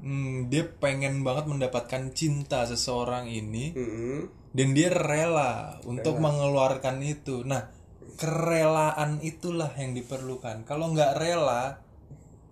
hmm, 0.00 0.48
dia 0.48 0.64
pengen 0.80 1.20
banget 1.20 1.44
mendapatkan 1.52 2.16
cinta 2.16 2.64
seseorang 2.64 3.28
ini 3.28 3.76
mm, 3.76 4.20
dan 4.56 4.68
dia 4.72 4.88
rela 4.88 5.82
untuk 5.84 6.16
mengeluarkan 6.16 7.04
itu. 7.04 7.44
Nah, 7.44 7.68
kerelaan 8.16 9.20
itulah 9.20 9.68
yang 9.76 9.92
diperlukan. 9.92 10.64
Kalau 10.64 10.94
nggak 10.94 11.18
rela, 11.18 11.83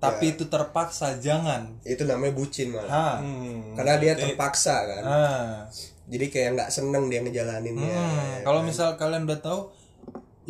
tapi 0.03 0.35
itu 0.35 0.51
terpaksa, 0.51 1.23
jangan. 1.23 1.79
itu 1.87 2.03
namanya 2.03 2.35
bucin 2.35 2.75
malah. 2.75 2.91
Ha. 2.91 3.09
Hmm. 3.23 3.79
Karena 3.79 3.95
dia 4.03 4.19
terpaksa 4.19 4.83
kan. 4.83 5.03
Nah, 5.07 5.71
Jadi 6.11 6.27
kayak 6.27 6.51
nggak 6.59 6.71
seneng 6.75 7.07
dia 7.07 7.23
ngejalaninnya. 7.23 7.87
hmm, 7.87 8.33
kalau 8.43 8.67
misal 8.67 8.99
kalian 8.99 9.31
udah 9.31 9.38
tahu 9.38 9.71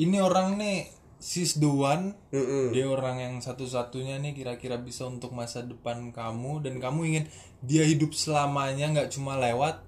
ini 0.01 0.17
orang 0.25 0.57
nih 0.57 0.89
sis 1.23 1.61
the 1.61 1.69
one, 1.69 2.19
Mm-mm. 2.35 2.75
dia 2.75 2.89
orang 2.89 3.21
yang 3.23 3.35
satu-satunya 3.39 4.19
nih 4.19 4.35
kira-kira 4.35 4.81
bisa 4.81 5.07
untuk 5.07 5.31
masa 5.37 5.63
depan 5.63 6.11
kamu 6.11 6.67
dan 6.67 6.83
kamu 6.83 7.01
ingin 7.15 7.25
dia 7.63 7.87
hidup 7.87 8.11
selamanya 8.11 8.91
nggak 8.91 9.15
cuma 9.15 9.39
lewat 9.39 9.87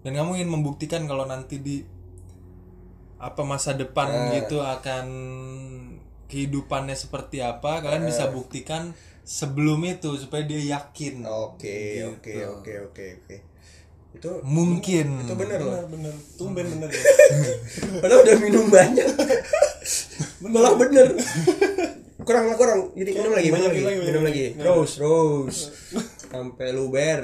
dan 0.00 0.16
kamu 0.16 0.40
ingin 0.40 0.50
membuktikan 0.56 1.04
kalau 1.04 1.28
nanti 1.28 1.60
di 1.60 1.84
apa 3.20 3.44
masa 3.44 3.76
depan 3.76 4.32
gitu 4.40 4.64
akan 4.64 5.06
kehidupannya 6.30 6.94
seperti 6.94 7.42
apa 7.42 7.82
kalian 7.82 8.06
bisa 8.06 8.30
buktikan 8.30 8.94
sebelum 9.20 9.82
itu 9.84 10.14
supaya 10.16 10.46
dia 10.46 10.78
yakin 10.78 11.26
Oke, 11.26 11.98
Gitu. 11.98 12.06
oke, 12.08 12.34
oke, 12.56 12.72
oke, 12.88 13.06
oke. 13.20 13.36
Itu 14.10 14.42
mungkin 14.42 15.22
itu 15.22 15.34
bener 15.34 15.58
loh. 15.58 15.70
bener 15.70 15.86
bener 15.86 16.14
tumben 16.34 16.66
bener 16.66 16.90
ya 16.90 17.02
Padahal 18.02 18.22
udah 18.24 18.36
minum 18.38 18.66
banyak. 18.66 19.06
Malah 20.42 20.74
bener. 20.74 21.14
Kurang 22.20 22.44
lah 22.46 22.56
kurang. 22.56 22.80
Jadi 22.92 23.10
minum 23.12 23.32
lagi, 23.32 23.48
minum 23.48 23.70
lagi, 23.70 23.80
minum 24.02 24.22
lagi. 24.22 24.44
Terus, 24.54 24.90
terus. 24.98 25.56
Sampai 26.26 26.74
luber. 26.74 27.22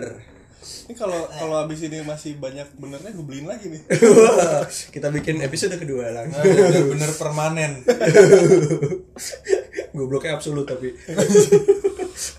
Ini 0.59 0.95
kalau 0.95 1.27
kalau 1.29 1.63
abis 1.63 1.85
ini 1.85 2.01
masih 2.01 2.37
banyak 2.37 2.67
benernya 2.75 3.11
gue 3.11 3.23
beliin 3.23 3.47
lagi 3.47 3.67
nih 3.69 3.83
Kita 4.95 5.11
bikin 5.11 5.39
episode 5.41 5.75
kedua 5.75 6.11
lah. 6.11 6.25
Nah, 6.25 6.43
bener-bener 6.43 7.11
permanen 7.13 7.73
Gobloknya 9.93 10.35
absolut 10.35 10.65
tapi. 10.65 10.93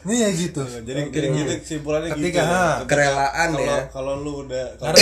ini 0.03 0.15
ya 0.17 0.30
gitu 0.32 0.65
jadi 0.82 1.06
jadi 1.08 1.27
gitu 1.30 1.51
kesimpulannya 1.62 2.10
gitu 2.15 2.41
ha, 2.41 2.82
Kerelaan 2.84 3.49
kalau 3.53 3.62
ya. 3.62 3.80
kalau 3.88 4.13
lu 4.17 4.34
udah 4.43 4.65
kalau 4.75 4.97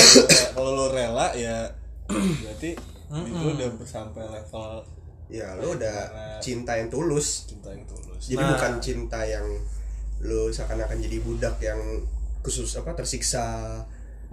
kalau 0.52 0.70
lu 0.74 0.86
rela 0.92 1.32
ya 1.32 1.72
berarti 2.44 2.76
itu 3.08 3.48
udah 3.48 3.68
sampai 3.82 4.24
level 4.26 4.84
Ya 5.26 5.58
lu 5.58 5.74
udah 5.74 6.12
cinta 6.38 6.78
yang 6.78 6.86
tulus. 6.86 7.50
cinta 7.50 7.74
yang 7.74 7.82
tulus 7.88 8.30
Jadi 8.30 8.38
Nah. 8.38 8.50
bukan 8.54 8.74
cinta 8.78 9.20
yang 9.24 9.42
lu 10.22 10.52
seakan-akan 10.52 11.00
jadi 11.00 11.18
budak 11.20 11.56
yang 11.58 11.80
khusus 12.46 12.70
apa 12.76 12.94
tersiksa 12.94 13.44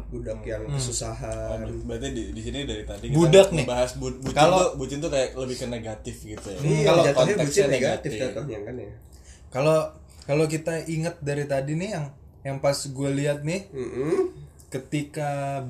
budak 0.08 0.40
yang 0.42 0.64
Oh, 0.64 0.72
kesusahan 0.72 1.64
berarti 1.82 2.08
di, 2.10 2.22
di 2.30 2.40
sini 2.40 2.64
dari 2.64 2.84
tadi 2.84 3.08
Budak 3.08 3.48
nih. 3.50 3.64
bahas 3.64 3.92
bu, 3.94 4.12
bucin 4.14 4.32
Kalau- 4.34 4.60
tuh 4.62 4.70
bucin 4.76 4.98
tuh 4.98 5.08
kayak 5.08 5.32
lebih 5.34 5.56
ke 5.58 5.66
negatif 5.66 6.16
gitu 6.18 6.46
ya 6.48 6.58
iya 6.60 6.80
kalau 6.86 7.02
jatuhnya 7.02 7.16
konteksnya 7.34 7.44
bucin 7.44 7.68
negatif 7.70 8.10
negatif. 8.10 8.20
jatuhnya 8.28 8.58
kan 8.62 8.74
ya 8.76 8.92
kalau 9.48 9.78
kalau 10.22 10.44
kita 10.46 10.74
ingat 10.86 11.16
dari 11.18 11.44
tadi 11.44 11.72
nih 11.74 11.90
yang 11.90 12.06
yang 12.42 12.56
pas 12.58 12.76
gue 12.76 13.10
lihat 13.14 13.40
nih 13.42 13.68
Mm-mm. 13.70 14.32
ketika 14.68 15.62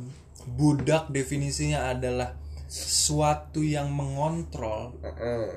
budak 0.49 1.07
definisinya 1.09 1.87
adalah 1.89 2.35
suatu 2.69 3.61
yang 3.61 3.91
mengontrol 3.91 4.97
Heeh. 4.99 5.51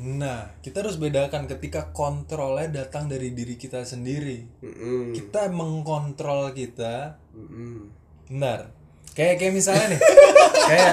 Nah 0.00 0.56
kita 0.64 0.80
harus 0.80 0.96
bedakan 0.96 1.44
ketika 1.44 1.92
kontrolnya 1.92 2.84
datang 2.84 3.04
dari 3.04 3.36
diri 3.36 3.60
kita 3.60 3.84
sendiri 3.84 4.48
Mm-mm. 4.64 5.12
kita 5.12 5.52
mengkontrol 5.52 6.56
kita 6.56 7.20
Mm-mm. 7.36 7.92
benar 8.32 8.72
kayak 9.12 9.36
kayak 9.36 9.52
misalnya 9.52 9.92
nih 9.92 10.00
kayak 10.70 10.92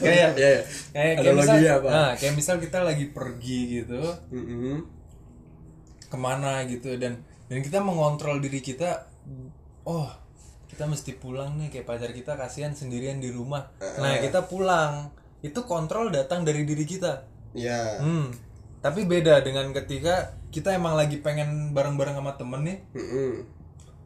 kayak 0.00 0.30
Ya, 0.32 0.48
ya. 0.56 0.60
kayak 0.96 1.14
kayak 1.20 1.34
misal 1.36 1.56
apa? 1.60 1.88
nah 1.92 2.10
kayak 2.16 2.34
misal 2.40 2.56
kita 2.56 2.78
lagi 2.80 3.04
pergi 3.12 3.84
gitu 3.84 4.00
Mm-mm. 4.32 4.76
ke 6.08 6.16
mana 6.16 6.64
gitu 6.64 6.96
dan 6.96 7.20
dan 7.52 7.58
kita 7.60 7.84
mengontrol 7.84 8.40
diri 8.40 8.64
kita 8.64 9.12
oh 9.84 10.08
kita 10.72 10.88
mesti 10.88 11.20
pulang 11.20 11.60
nih 11.60 11.68
kayak 11.68 11.84
pacar 11.84 12.16
kita 12.16 12.32
kasihan 12.32 12.72
sendirian 12.72 13.20
di 13.20 13.28
rumah 13.28 13.68
nah 14.00 14.16
kita 14.24 14.48
pulang 14.48 15.12
itu 15.44 15.60
kontrol 15.68 16.08
datang 16.08 16.48
dari 16.48 16.64
diri 16.64 16.88
kita 16.88 17.35
Ya. 17.56 17.98
hmm 17.98 18.28
tapi 18.76 19.02
beda 19.02 19.40
dengan 19.40 19.72
ketika 19.72 20.30
kita 20.48 20.70
emang 20.70 20.94
lagi 20.94 21.18
pengen 21.18 21.74
bareng-bareng 21.74 22.14
sama 22.14 22.36
temen 22.36 22.62
nih 22.62 22.78
Mm-mm. 22.94 23.42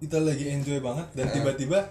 kita 0.01 0.17
lagi 0.19 0.49
enjoy 0.49 0.81
banget 0.81 1.05
dan 1.13 1.29
tiba-tiba 1.29 1.85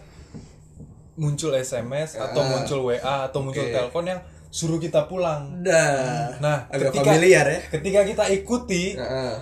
muncul 1.13 1.51
SMS 1.53 2.15
atau 2.15 2.41
muncul 2.41 2.79
WA 2.87 2.97
atau 3.27 3.43
muncul 3.43 3.61
telepon 3.61 4.07
yang 4.07 4.19
suruh 4.49 4.79
kita 4.79 5.05
pulang 5.05 5.61
Dah. 5.61 6.33
nah 6.39 6.65
agak 6.67 6.89
ketika 6.89 7.13
familiar 7.13 7.45
ya. 7.45 7.59
ketika 7.69 7.99
kita 8.01 8.23
ikuti 8.33 8.97
Heeh. 8.97 9.35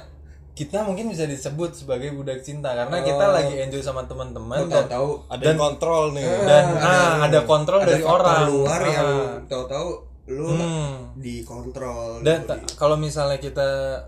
kita 0.52 0.84
mungkin 0.84 1.08
bisa 1.08 1.24
disebut 1.24 1.72
sebagai 1.72 2.12
budak 2.12 2.44
cinta 2.44 2.76
karena 2.76 3.00
kita 3.00 3.26
lagi 3.32 3.62
enjoy 3.62 3.80
sama 3.80 4.04
teman-teman 4.04 4.58
Oh, 4.58 4.68
dan 4.68 4.84
tahu-tahu 4.84 5.10
ada 5.30 5.44
yang 5.46 5.56
kontrol 5.56 6.04
nih 6.12 6.26
dan 6.44 6.66
ah, 6.76 7.24
ada 7.24 7.40
kontrol 7.46 7.80
ada 7.80 7.88
dari 7.88 8.04
orang 8.04 8.40
luar 8.44 8.80
Ah. 8.82 8.90
yang 8.90 9.10
tahu-tahu 9.48 9.88
lu 10.28 10.44
Hmm. 10.46 11.16
dikontrol. 11.16 12.20
dan 12.20 12.44
lu 12.44 12.48
ta- 12.48 12.60
kalau 12.76 12.96
misalnya 12.96 13.38
kita 13.38 13.68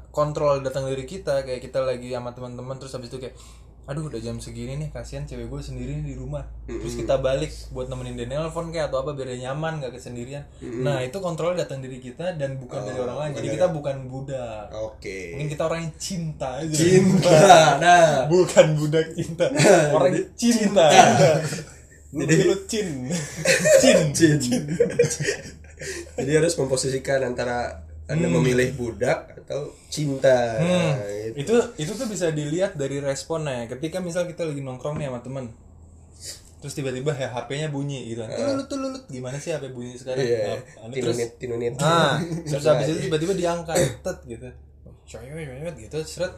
kontrol 0.10 0.60
datang 0.60 0.84
dari 0.84 1.04
kita 1.04 1.42
kayak 1.42 1.60
kita 1.60 1.80
lagi 1.80 2.10
sama 2.10 2.32
teman-teman 2.32 2.76
terus 2.76 2.92
habis 2.92 3.08
itu 3.08 3.20
kayak 3.20 3.40
aduh 3.86 4.06
udah 4.06 4.20
jam 4.20 4.38
segini 4.38 4.78
nih 4.78 4.94
kasihan 4.94 5.26
cewek 5.26 5.50
gue 5.50 5.62
sendiri 5.64 5.98
di 5.98 6.14
rumah 6.14 6.46
terus 6.64 6.94
kita 6.94 7.18
balik 7.18 7.50
buat 7.70 7.90
nemenin 7.90 8.14
dia 8.16 8.28
nelpon 8.30 8.70
kayak 8.70 8.86
atau 8.86 9.02
apa 9.02 9.18
biar 9.18 9.34
dia 9.34 9.50
nyaman 9.50 9.82
gak 9.82 9.90
kesendirian 9.92 10.46
nah 10.62 11.02
itu 11.02 11.18
kontrol 11.18 11.58
datang 11.58 11.80
dari 11.80 11.98
kita 11.98 12.38
dan 12.38 12.62
bukan 12.62 12.86
dari 12.86 13.00
orang 13.00 13.18
lain 13.18 13.32
jadi 13.34 13.48
kita 13.50 13.68
bukan 13.72 14.06
budak 14.06 14.70
Oke. 14.70 15.34
mungkin 15.34 15.50
kita 15.50 15.64
orang 15.66 15.80
yang 15.82 15.96
cinta 15.98 16.50
aja 16.60 16.70
Cinta. 16.70 17.34
Nah. 17.82 18.30
bukan 18.30 18.78
budak 18.78 19.10
cinta 19.12 19.46
orang 19.96 20.14
yang 20.14 20.30
cinta 20.36 20.86
jadi 22.12 22.34
lu 22.44 22.56
cin 22.68 22.88
cin 23.82 24.00
Cin. 24.14 24.64
Jadi 26.18 26.32
harus 26.36 26.54
memposisikan 26.60 27.24
antara 27.24 27.88
anda 28.10 28.26
memilih 28.26 28.74
budak 28.74 29.38
atau 29.46 29.70
cinta. 29.88 30.58
Nah, 30.58 30.98
gitu. 31.38 31.46
itu 31.46 31.56
itu 31.78 31.92
tuh 31.94 32.08
bisa 32.10 32.34
dilihat 32.34 32.74
dari 32.74 32.98
responnya. 32.98 33.70
Ketika 33.70 34.02
misal 34.02 34.26
kita 34.26 34.50
lagi 34.50 34.66
nongkrong 34.66 34.98
nih 34.98 35.08
sama 35.14 35.22
temen 35.22 35.46
terus 36.60 36.76
tiba-tiba 36.76 37.16
ya 37.16 37.32
HP-nya 37.32 37.72
bunyi 37.72 38.12
gitu. 38.12 38.20
Kan 38.20 38.36
tululut 38.36 38.68
tululut 38.68 39.04
gimana 39.08 39.40
sih 39.40 39.56
HP 39.56 39.72
bunyi 39.72 39.96
sekarang? 39.96 40.28
Iya. 40.28 40.60
Ah, 40.76 40.92
Tinunit, 40.92 41.30
tinunit. 41.40 41.74
ah 41.80 42.20
terus 42.52 42.68
habis 42.68 42.92
itu 42.92 43.00
tiba-tiba 43.08 43.32
diangkat 43.32 43.78
tet 44.04 44.18
gitu. 44.28 44.48
Cewek 45.08 45.48
cewek 45.48 45.76
gitu 45.88 45.98
seret. 46.04 46.36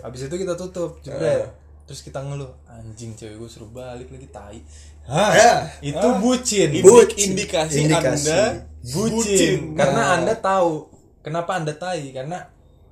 Habis 0.00 0.20
itu 0.24 0.34
kita 0.40 0.56
tutup 0.56 1.04
jebret. 1.04 1.52
Terus 1.84 2.00
kita 2.00 2.20
ngeluh 2.24 2.52
anjing 2.64 3.12
cewek 3.12 3.36
gue 3.36 3.48
suruh 3.48 3.68
balik 3.68 4.08
lagi 4.08 4.28
tai 4.32 4.60
Hah, 5.08 5.32
Ya. 5.32 5.52
itu 5.80 6.08
bucin 6.20 6.68
Bucin. 6.78 7.32
indikasi, 7.32 7.76
Indikasi. 7.82 8.28
anda 8.28 8.40
bucin, 8.84 9.12
bucin. 9.16 9.58
karena 9.72 10.02
anda 10.14 10.34
tahu 10.34 10.84
kenapa 11.18 11.56
anda 11.56 11.72
tai 11.72 12.12
karena 12.12 12.44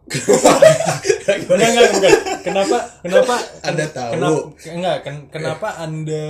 enggak 1.27 1.67
enggak 1.67 1.87
bukan 1.93 2.13
kenapa 2.41 2.79
kenapa 3.01 3.35
Anda 3.61 3.85
tahu. 3.89 4.11
kenapa 4.13 4.39
enggak 4.71 4.97
ken- 5.03 5.27
kenapa 5.29 5.69
anda 5.77 6.25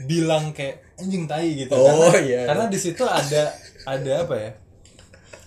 bilang 0.00 0.50
kayak 0.50 0.80
anjing 0.96 1.24
tai 1.24 1.54
gitu 1.56 1.70
Oh, 1.70 2.08
karena, 2.08 2.18
iya. 2.20 2.40
karena 2.46 2.64
di 2.66 2.78
situ 2.78 3.04
ada 3.04 3.52
ada 3.84 4.12
apa 4.24 4.34
ya 4.34 4.50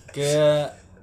kayak 0.08 0.62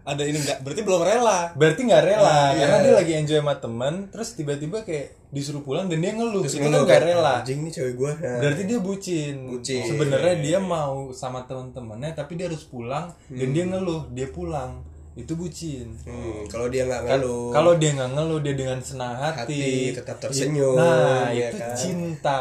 ada 0.09 0.23
ini 0.25 0.37
enggak 0.41 0.59
berarti 0.65 0.81
belum 0.81 1.01
rela 1.05 1.39
berarti 1.53 1.81
nggak 1.85 2.03
rela 2.03 2.39
iya. 2.53 2.59
karena 2.65 2.77
dia 2.81 2.93
lagi 2.97 3.13
enjoy 3.17 3.39
sama 3.39 3.55
teman 3.61 3.93
terus 4.09 4.29
tiba-tiba 4.33 4.81
kayak 4.81 5.19
disuruh 5.29 5.61
pulang 5.61 5.85
dan 5.85 6.01
dia 6.01 6.17
ngeluh 6.17 6.41
Terus 6.41 6.57
itu 6.57 6.65
kan 6.65 6.81
nggak 6.81 7.03
rela 7.05 7.45
Anjing 7.45 7.61
nih 7.61 7.73
cewek 7.73 7.93
gua. 7.97 8.11
Nah. 8.17 8.41
berarti 8.41 8.61
dia 8.65 8.79
bucin. 8.81 9.35
Bucin. 9.45 9.85
Sebenarnya 9.85 10.35
dia 10.41 10.57
mau 10.57 11.13
sama 11.13 11.45
teman-temannya 11.45 12.17
tapi 12.17 12.33
dia 12.33 12.49
harus 12.49 12.65
pulang 12.65 13.13
dan 13.29 13.49
dia 13.53 13.65
ngeluh 13.69 14.09
dia 14.09 14.27
pulang. 14.29 14.81
Itu 15.19 15.33
bucin. 15.33 15.87
Hmm, 16.01 16.47
kalau 16.47 16.67
dia 16.67 16.83
nggak 16.83 17.03
ngeluh. 17.05 17.51
Kalau 17.51 17.75
dia 17.75 17.91
nggak 17.91 18.11
ngeluh 18.11 18.39
dia 18.39 18.53
dengan 18.53 18.79
senang 18.79 19.13
hati 19.13 19.35
hati, 19.35 19.93
tetap 19.93 20.15
tersenyum. 20.17 20.73
Nah, 20.73 21.27
ya 21.29 21.47
itu 21.47 21.57
kan? 21.57 21.75
cinta. 21.75 22.39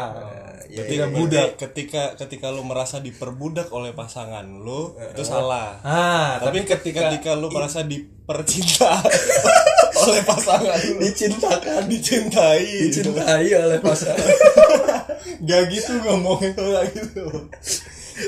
ya, 0.63 0.79
Berarti 0.79 0.93
Tidak 0.93 1.07
berarti 1.07 1.17
budak. 1.17 1.47
ketika 1.57 2.03
ketika 2.15 2.47
lu 2.49 2.61
merasa 2.61 2.97
diperbudak 2.99 3.67
oleh 3.69 3.89
pasangan 3.91 4.45
lu 4.45 4.93
itu 4.93 5.23
salah 5.23 5.81
Ah, 5.81 6.37
tapi 6.37 6.61
tapi 6.61 6.77
ketika, 6.77 7.09
ketika 7.09 7.33
lu 7.33 7.49
merasa 7.49 7.81
dipercinta 7.81 9.01
oleh 10.05 10.21
pasangan 10.21 10.77
lu 10.77 11.01
dicintakan, 11.01 11.89
dicintai 11.89 12.85
dicintai 12.85 13.49
oleh 13.49 13.81
pasangan. 13.81 14.29
gak 15.41 15.61
gitu 15.69 15.97
ngomongnya 15.99 16.53
Nggak 16.53 16.85
gitu 16.93 17.25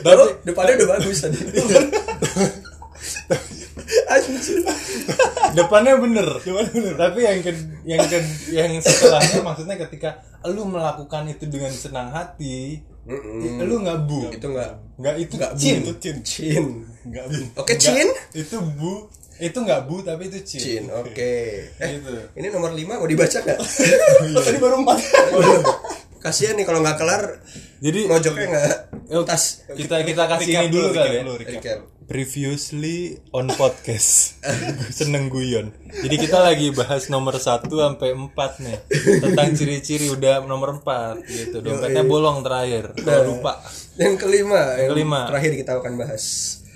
Tapi 0.01 0.23
depannya 0.41 0.73
udah 0.81 0.89
bagus 0.97 1.17
tadi. 1.21 1.37
Anjir. 4.33 4.59
depannya 5.53 5.93
bener. 5.97 6.27
Tapi 6.93 7.19
yang 7.19 7.39
ke, 7.39 7.51
yang 7.83 8.01
ke, 8.03 8.17
yang 8.49 8.71
setelahnya 8.77 9.39
maksudnya 9.41 9.75
ketika 9.79 10.09
lu 10.45 10.63
melakukan 10.63 11.27
itu 11.27 11.45
dengan 11.45 11.69
senang 11.69 12.09
hati, 12.09 12.79
Mm-mm. 13.03 13.61
lu 13.61 13.81
nggak 13.81 13.99
bu. 14.05 14.29
Itu 14.29 14.47
nggak 14.47 14.71
Nggak 14.97 15.15
itu 15.17 15.33
nggak 15.35 15.53
cin. 15.55 15.77
bu. 15.81 15.91
cin. 15.97 16.15
Cin. 16.21 16.65
Enggak 17.01 17.25
Oke, 17.55 17.73
Cin. 17.75 18.07
Itu 18.31 18.57
bu. 18.61 19.09
Itu 19.37 19.57
nggak 19.57 19.81
bu 19.85 19.95
tapi 20.01 20.29
itu 20.29 20.39
cin. 20.45 20.61
Cin. 20.61 20.83
Oke. 21.01 21.33
Eh, 21.73 21.89
Gitu. 21.97 22.13
ini 22.35 22.47
nomor 22.47 22.71
5 22.71 22.85
mau 22.85 23.05
dibaca 23.05 23.37
nggak? 23.37 23.59
tadi 24.45 24.57
baru 24.57 24.75
empat 24.81 24.97
Kasihan 26.21 26.53
nih 26.53 26.63
kalau 26.63 26.79
nggak 26.79 26.97
kelar 26.97 27.41
Jadi 27.81 27.99
mojoknya 28.05 28.45
nggak 28.45 28.69
Yuk, 29.09 29.25
tas. 29.25 29.65
kita 29.67 30.05
kita 30.05 30.23
kasih 30.29 30.45
Recap 30.47 30.61
ini 30.61 30.69
dulu 30.69 30.87
kali 30.93 31.09
ya. 31.11 31.21
recap. 31.35 31.79
Previously 32.05 32.97
on 33.31 33.49
podcast 33.49 34.37
Seneng 34.93 35.27
guyon 35.27 35.71
Jadi 35.89 36.15
kita 36.19 36.37
lagi 36.39 36.69
bahas 36.69 37.07
nomor 37.07 37.33
1 37.33 37.65
sampai 37.65 38.09
4 38.11 38.35
nih 38.61 38.77
Tentang 39.17 39.49
ciri-ciri 39.51 40.07
udah 40.09 40.43
nomor 40.43 40.77
4 40.77 41.23
gitu 41.23 41.57
Dompetnya 41.57 42.03
bolong 42.03 42.43
terakhir 42.43 42.93
Kalau 42.95 43.33
lupa 43.33 43.63
Yang 43.95 44.15
kelima, 44.19 44.61
yang 44.75 44.89
kelima. 44.91 45.19
terakhir 45.25 45.51
kita 45.55 45.71
akan 45.73 45.93
bahas. 45.95 46.23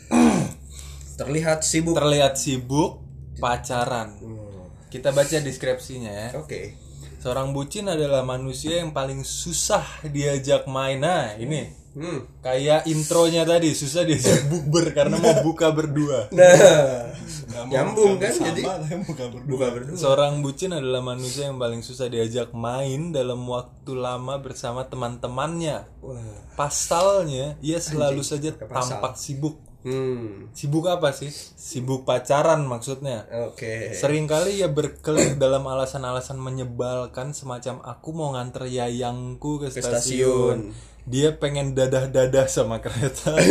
Terlihat 1.20 1.62
sibuk. 1.62 1.94
Terlihat 1.94 2.34
sibuk 2.36 3.04
pacaran 3.36 4.16
Hmm. 4.18 4.72
Kita 4.88 5.12
baca 5.12 5.36
deskripsinya 5.38 6.08
ya 6.10 6.30
Oke. 6.40 6.80
Seorang 7.26 7.58
bucin 7.58 7.90
adalah 7.90 8.22
manusia 8.22 8.86
yang 8.86 8.94
paling 8.94 9.26
susah 9.26 9.82
diajak 10.06 10.70
main 10.70 11.02
Nah 11.02 11.34
ini 11.42 11.86
Hmm. 11.96 12.28
Kayak 12.44 12.92
intronya 12.92 13.48
tadi 13.48 13.72
Susah 13.72 14.04
diajak 14.04 14.46
bukber 14.52 14.92
karena 14.92 15.16
mau 15.16 15.48
buka 15.48 15.72
berdua 15.72 16.28
Nah, 16.36 17.08
nyambung 17.72 18.20
kan 18.20 18.36
sama, 18.36 18.52
jadi 18.52 18.62
bukan 19.08 19.28
berdua 19.32 19.48
buka 19.48 19.66
berdua. 19.72 19.96
Seorang 19.96 20.44
bucin 20.44 20.76
adalah 20.76 21.00
manusia 21.00 21.48
yang 21.48 21.58
paling 21.58 21.82
susah 21.82 22.12
diajak 22.12 22.52
main 22.52 23.16
dalam 23.16 23.40
waktu 23.48 23.96
lama 23.96 24.36
bersama 24.44 24.84
teman-temannya. 24.86 25.88
Pasalnya, 26.60 27.56
ia 27.64 27.80
selalu 27.80 28.22
saja 28.28 28.52
pakai 28.52 28.68
pasal. 28.68 29.00
tampak 29.00 29.14
sibuk. 29.16 29.56
Hmm. 29.86 30.50
Sibuk 30.58 30.90
apa 30.90 31.14
sih? 31.14 31.30
Sibuk 31.30 32.10
pacaran 32.10 32.66
maksudnya. 32.66 33.30
Oke. 33.46 33.94
Seringkali 33.94 34.58
ia 34.58 34.70
berkelit 34.74 35.38
dalam 35.44 35.62
alasan-alasan 35.70 36.42
menyebalkan 36.42 37.38
semacam 37.38 37.86
aku 37.86 38.10
mau 38.18 38.34
nganter 38.34 38.66
yayangku 38.66 39.62
ke 39.62 39.70
Ke 39.70 39.86
stasiun. 39.86 40.74
Dia 41.06 41.38
pengen 41.38 41.78
dadah-dadah 41.78 42.50
sama 42.50 42.82
kereta. 42.82 43.38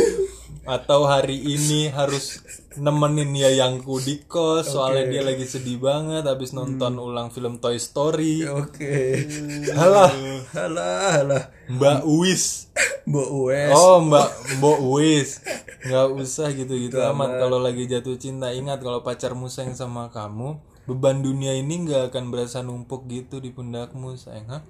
Atau 0.65 1.05
hari 1.05 1.39
ini 1.39 1.93
harus 1.93 2.41
nemenin 2.81 3.37
yayangku 3.37 4.01
di 4.01 4.25
kos 4.25 4.73
soalnya 4.73 5.13
dia 5.13 5.23
lagi 5.23 5.45
sedih 5.45 5.77
banget 5.77 6.25
habis 6.25 6.57
nonton 6.57 6.97
ulang 6.97 7.29
film 7.31 7.61
Toy 7.61 7.77
Story. 7.77 8.49
Oke. 8.49 9.23
Halah, 9.79 10.09
Halah, 10.57 11.21
halah. 11.21 11.45
Mbak 11.69 12.09
Uwis. 12.09 12.73
Mbok 13.09 13.29
Uwes. 13.29 13.73
Oh, 13.77 14.01
Mbak 14.01 14.29
Mbok 14.59 14.79
Uwis. 14.81 15.45
Nggak 15.85 16.07
usah 16.17 16.49
gitu-gitu 16.57 16.97
amat 17.13 17.37
kalau 17.37 17.61
lagi 17.61 17.85
jatuh 17.85 18.17
cinta. 18.17 18.49
Ingat 18.57 18.81
kalau 18.81 19.05
pacarmu 19.05 19.53
sayang 19.53 19.77
sama 19.77 20.09
kamu, 20.09 20.57
beban 20.89 21.21
dunia 21.21 21.53
ini 21.53 21.85
nggak 21.85 22.09
akan 22.09 22.33
berasa 22.33 22.65
numpuk 22.65 23.05
gitu 23.13 23.45
di 23.45 23.53
pundakmu, 23.53 24.17
sayang. 24.17 24.49
Hah? 24.49 24.63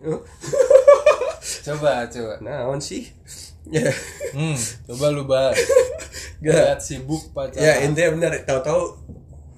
Coba, 1.65 2.07
coba. 2.09 2.35
Naon 2.41 2.81
sih? 2.81 3.09
Ya. 3.69 3.89
Hmm, 4.35 4.59
coba 4.91 5.15
lu 5.15 5.31
bahas. 5.31 5.55
Gak. 6.43 6.83
Sibuk 6.83 7.31
pacaran. 7.31 7.63
Ya, 7.63 7.87
intinya 7.87 8.19
benar. 8.19 8.33
Tahu-tahu 8.43 8.99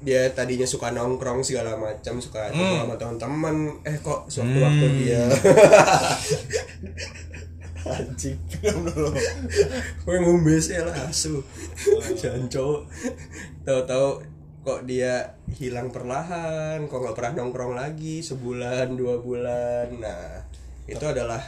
dia 0.04 0.28
tadinya 0.36 0.68
suka 0.68 0.92
nongkrong 0.92 1.40
segala 1.40 1.80
macam, 1.80 2.20
suka 2.20 2.52
ketemu 2.52 2.84
sama 2.84 2.94
teman-teman. 3.00 3.56
Eh 3.88 3.96
kok 4.04 4.28
suatu 4.28 4.52
waktu 4.60 4.86
dia 5.00 5.24
anjing 7.86 8.38
gue 10.02 10.16
ngumbes 10.18 10.74
ya 10.74 10.82
lah 10.82 11.06
asu 11.06 11.38
jangan 12.18 12.50
cowok 12.50 12.82
tahu-tahu 13.62 14.08
kok 14.66 14.80
dia 14.90 15.38
hilang 15.54 15.94
perlahan 15.94 16.90
kok 16.90 16.98
nggak 16.98 17.14
pernah 17.14 17.32
nongkrong 17.42 17.78
lagi 17.78 18.26
sebulan 18.26 18.98
dua 18.98 19.22
bulan 19.22 19.86
nah 20.02 20.42
itu 20.90 21.02
adalah 21.06 21.38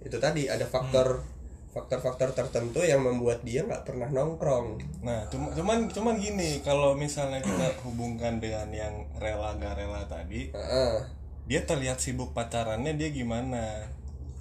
itu 0.00 0.16
tadi 0.16 0.46
ada 0.46 0.64
faktor 0.64 1.22
faktor-faktor 1.68 2.32
tertentu 2.32 2.80
yang 2.80 2.98
membuat 2.98 3.44
dia 3.44 3.60
nggak 3.60 3.84
pernah 3.84 4.08
nongkrong 4.08 4.80
Nah, 5.00 5.28
cuma- 5.28 5.52
cuman 5.52 5.86
cuman 5.86 6.16
gini, 6.16 6.58
kalau 6.60 6.96
misalnya 6.96 7.38
kita 7.38 7.76
hubungkan 7.86 8.40
dengan 8.40 8.66
yang 8.72 8.94
rela 9.16 9.52
gak 9.54 9.76
rela 9.76 10.00
tadi, 10.06 10.48
Heeh. 10.50 10.96
dia 11.44 11.60
terlihat 11.62 11.98
sibuk 11.98 12.32
pacarannya 12.32 12.96
dia 12.96 13.10
gimana? 13.10 13.84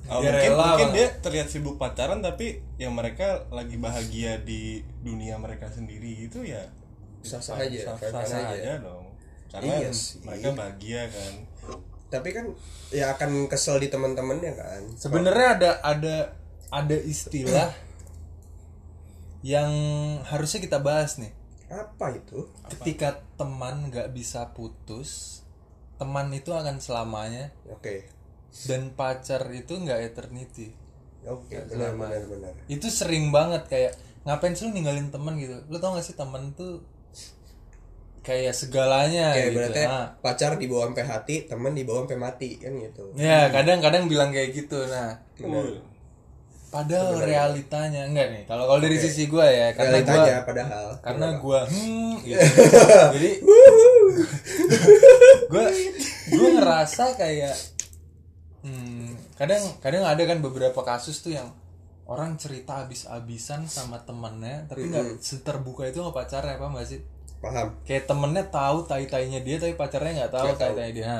Oh, 0.07 0.23
Dia 0.23 0.31
mungkin 0.31 0.51
rela 0.51 0.63
mungkin 0.65 0.87
banget. 0.87 0.95
dia 0.95 1.07
terlihat 1.19 1.47
sibuk 1.47 1.75
pacaran 1.75 2.23
tapi 2.23 2.63
yang 2.77 2.95
mereka 2.95 3.43
lagi 3.49 3.75
bahagia 3.75 4.39
di 4.39 4.79
dunia 5.01 5.35
mereka 5.35 5.67
sendiri 5.67 6.23
itu 6.23 6.41
ya 6.41 6.63
sah-sah 7.19 7.59
aja 7.59 7.75
sah 7.83 7.95
fine-fine 7.99 8.23
sah 8.23 8.39
aja. 8.39 8.55
aja 8.55 8.73
dong. 8.79 9.03
Karena 9.47 9.73
Iya 9.77 9.91
sih. 9.91 10.23
mereka 10.23 10.55
bahagia 10.55 11.01
kan. 11.11 11.33
Tapi 12.07 12.31
kan 12.31 12.45
ya 12.89 13.11
akan 13.15 13.51
kesel 13.51 13.79
di 13.83 13.91
teman-temannya 13.91 14.53
kan. 14.55 14.81
Sebenarnya 14.95 15.47
ada 15.59 15.71
ada 15.83 16.15
ada 16.71 16.97
istilah 16.97 17.71
yang 19.43 19.71
harusnya 20.27 20.59
kita 20.63 20.79
bahas 20.79 21.19
nih. 21.19 21.31
apa 21.67 22.15
itu? 22.15 22.47
Ketika 22.71 23.19
teman 23.35 23.91
nggak 23.91 24.15
bisa 24.15 24.55
putus, 24.55 25.43
teman 25.99 26.31
itu 26.31 26.55
akan 26.55 26.79
selamanya 26.79 27.51
oke. 27.67 28.07
dan 28.71 28.95
pacar 28.95 29.43
itu 29.51 29.75
nggak 29.75 29.99
eternity. 29.99 30.71
oke 31.27 31.51
benar 31.67 31.91
benar 31.99 32.23
benar. 32.23 32.53
Itu 32.71 32.87
sering 32.87 33.35
banget 33.35 33.67
kayak 33.67 33.93
ngapain 34.23 34.55
sih 34.55 34.67
lu 34.67 34.71
ninggalin 34.71 35.11
teman? 35.11 35.35
gitu. 35.35 35.59
Lu 35.67 35.75
tau 35.83 35.99
gak 35.99 36.07
sih 36.07 36.15
teman 36.15 36.55
tuh 36.55 36.83
kayak 38.27 38.51
segalanya 38.51 39.31
Kayak 39.31 39.47
gitu. 39.47 39.55
berarti 39.55 39.81
Ah. 39.81 40.05
pacar 40.19 40.51
dibawa 40.53 40.83
sampai 40.85 41.05
hati, 41.05 41.35
teman 41.45 41.71
dibawa 41.71 42.03
sampai 42.03 42.19
mati 42.19 42.59
kan 42.59 42.75
gitu. 42.75 43.15
Ya 43.15 43.47
kadang-kadang 43.47 44.05
bilang 44.05 44.29
kayak 44.29 44.51
gitu. 44.51 44.83
Nah, 44.83 45.15
Uh, 45.37 45.79
padahal 46.67 47.15
realitanya 47.17 48.03
enggak 48.03 48.27
nih. 48.27 48.43
Kalau 48.43 48.67
kalau 48.67 48.83
dari 48.83 48.97
sisi 48.97 49.25
gua 49.25 49.47
ya, 49.47 49.71
karena 49.71 50.03
gua 50.03 50.11
Realitanya 50.11 50.37
padahal. 50.43 50.87
karena 50.99 51.27
gua 51.37 51.59
hmm 51.63 52.13
gitu. 52.27 52.43
jadi 53.15 53.29
gua 55.47 55.65
gua 56.29 56.49
ngerasa 56.53 57.03
kayak 57.15 57.55
hmm, 58.61 59.07
kadang 59.35 59.63
kadang 59.79 60.03
ada 60.03 60.19
kan 60.21 60.39
beberapa 60.39 60.81
kasus 60.81 61.21
tuh 61.21 61.31
yang 61.31 61.47
orang 62.03 62.35
cerita 62.35 62.83
habis-habisan 62.83 63.67
sama 63.67 63.99
temennya 64.01 64.63
tapi 64.65 64.87
nggak 64.87 65.19
seterbuka 65.19 65.85
itu 65.85 65.99
sama 65.99 66.11
pacarnya 66.11 66.55
apa 66.55 66.67
gak 66.73 66.87
sih 66.87 66.99
Paham? 67.37 67.69
kayak 67.85 68.09
temennya 68.09 68.45
tahu 68.49 68.81
tai 68.89 69.05
tainya 69.05 69.39
dia 69.45 69.61
tapi 69.61 69.77
pacarnya 69.77 70.25
nggak 70.25 70.33
tahu 70.33 70.49
tai 70.57 70.73
tainya 70.73 70.93
dia. 70.93 71.17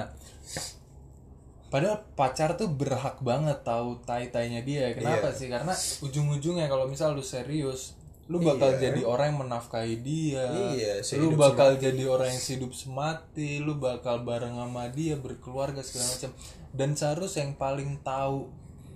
Padahal 1.68 2.00
pacar 2.16 2.56
tuh 2.56 2.72
berhak 2.72 3.20
banget 3.20 3.60
tahu 3.62 4.00
tai 4.08 4.32
tainya 4.32 4.64
dia 4.64 4.96
kenapa 4.96 5.36
sih? 5.36 5.52
Karena 5.52 5.76
ujung-ujungnya 6.00 6.72
kalau 6.72 6.88
misal 6.88 7.12
lu 7.12 7.22
serius 7.22 8.00
lu 8.28 8.44
bakal 8.44 8.76
jadi 8.76 9.08
orang 9.08 9.32
yang 9.36 9.40
menafkahi 9.48 9.96
dia. 10.04 10.44
Iya, 10.76 11.00
lu 11.16 11.36
bakal 11.40 11.80
jadi 11.80 12.04
orang 12.08 12.28
yang 12.28 12.44
hidup 12.44 12.72
semati 12.76 13.64
lu 13.64 13.80
bakal 13.80 14.24
bareng 14.28 14.56
sama 14.56 14.92
dia 14.92 15.16
berkeluarga 15.16 15.80
segala 15.80 16.12
macam. 16.12 16.32
Dan 16.76 16.90
seharusnya 16.96 17.48
yang 17.48 17.56
paling 17.56 18.04
tahu 18.04 18.52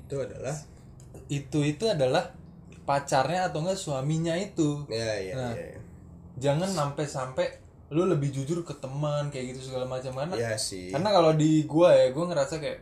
Itu 0.07 0.19
adalah? 0.19 0.55
itu 1.31 1.59
itu 1.63 1.87
adalah 1.87 2.35
pacarnya 2.83 3.47
atau 3.47 3.63
enggak 3.63 3.79
suaminya 3.79 4.35
itu. 4.35 4.83
Ya 4.91 5.15
ya 5.15 5.33
Nah. 5.35 5.53
ya. 5.55 5.79
Jangan 6.37 6.67
sampai 6.67 7.05
sampai 7.05 7.47
lu 7.91 8.07
lebih 8.07 8.31
jujur 8.31 8.63
ke 8.63 8.71
teman 8.79 9.27
kayak 9.27 9.51
gitu 9.51 9.67
segala 9.67 9.83
macam 9.83 10.15
karena 10.15 10.35
Ya 10.37 10.55
sih. 10.55 10.91
karena 10.91 11.11
kalau 11.11 11.35
di 11.35 11.67
gua 11.67 11.91
ya 11.91 12.11
gua 12.11 12.31
ngerasa 12.31 12.59
kayak 12.59 12.79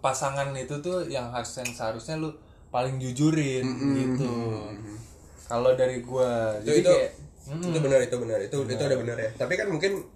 pasangan 0.00 0.50
itu 0.56 0.74
tuh 0.80 1.06
yang 1.06 1.30
harus 1.30 1.52
yang 1.60 1.70
seharusnya 1.70 2.16
lu 2.18 2.32
paling 2.70 2.98
jujurin 2.98 3.62
gitu 3.94 4.30
kalau 5.46 5.74
dari 5.74 6.02
gua 6.02 6.58
Itu 6.62 6.66
jadi 6.66 6.78
itu 6.80 6.90
kayak 6.90 7.10
itu 7.50 7.78
benar 7.82 7.98
itu 7.98 8.16
benar. 8.18 8.38
Itu 8.38 8.56
itu 8.62 8.78
ada 8.78 8.94
benar 8.94 9.16
ya. 9.18 9.30
Tapi 9.34 9.58
kan 9.58 9.66
mungkin 9.66 10.06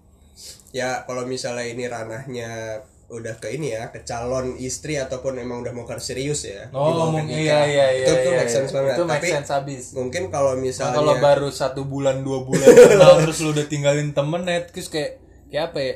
ya 0.71 1.03
kalau 1.03 1.27
misalnya 1.27 1.67
ini 1.67 1.91
ranahnya 1.91 2.79
udah 3.09 3.37
ke 3.37 3.53
ini 3.53 3.77
ya, 3.77 3.93
ke 3.93 4.01
calon 4.03 4.57
istri 4.57 4.97
ataupun 4.97 5.37
emang 5.37 5.61
udah 5.61 5.73
mau 5.73 5.85
serius 5.97 6.49
ya. 6.49 6.67
oh 6.73 7.13
nikah. 7.13 7.37
iya 7.37 7.59
iya 7.69 7.87
iya 7.95 8.07
Itu 8.09 8.13
tuh 8.17 8.31
iya, 8.33 8.39
make 8.41 8.53
sense 8.53 8.71
iya. 8.71 8.77
banget. 8.81 8.95
itu 8.95 9.03
make 9.05 9.17
Tapi 9.21 9.29
sense 9.31 9.51
abis 9.53 9.83
mungkin 9.93 10.23
kalau 10.29 10.53
Nah, 10.55 10.63
misalnya 10.63 10.97
kalau 10.99 11.15
baru 11.19 11.49
satu 11.53 11.83
bulan 11.85 12.25
dua 12.25 12.43
bulan 12.43 12.65
kenal 12.67 13.21
terus 13.23 13.39
lu 13.45 13.53
udah 13.53 13.67
tinggalin 13.67 14.11
temen 14.11 14.43
net 14.43 14.73
terus 14.73 14.89
kayak 14.89 15.21
kayak 15.49 15.71
apa 15.71 15.79
ya 15.79 15.95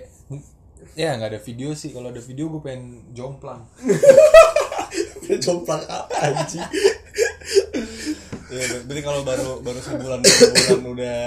ya 0.95 1.09
nggak 1.15 1.31
ada 1.33 1.41
video 1.41 1.75
sih 1.75 1.91
kalau 1.91 2.11
ada 2.11 2.19
video 2.19 2.51
gue 2.51 2.61
pengen 2.61 3.07
jomplang 3.11 3.67
jomplang 5.45 5.83
apa 5.87 6.15
anjing? 6.25 6.65
ya, 8.49 8.63
ber- 8.67 8.85
berarti 8.89 9.03
kalau 9.03 9.21
baru 9.23 9.49
baru 9.61 9.79
sebulan 9.79 10.19
dua 10.19 10.37
bulan 10.51 10.81
udah 10.91 11.23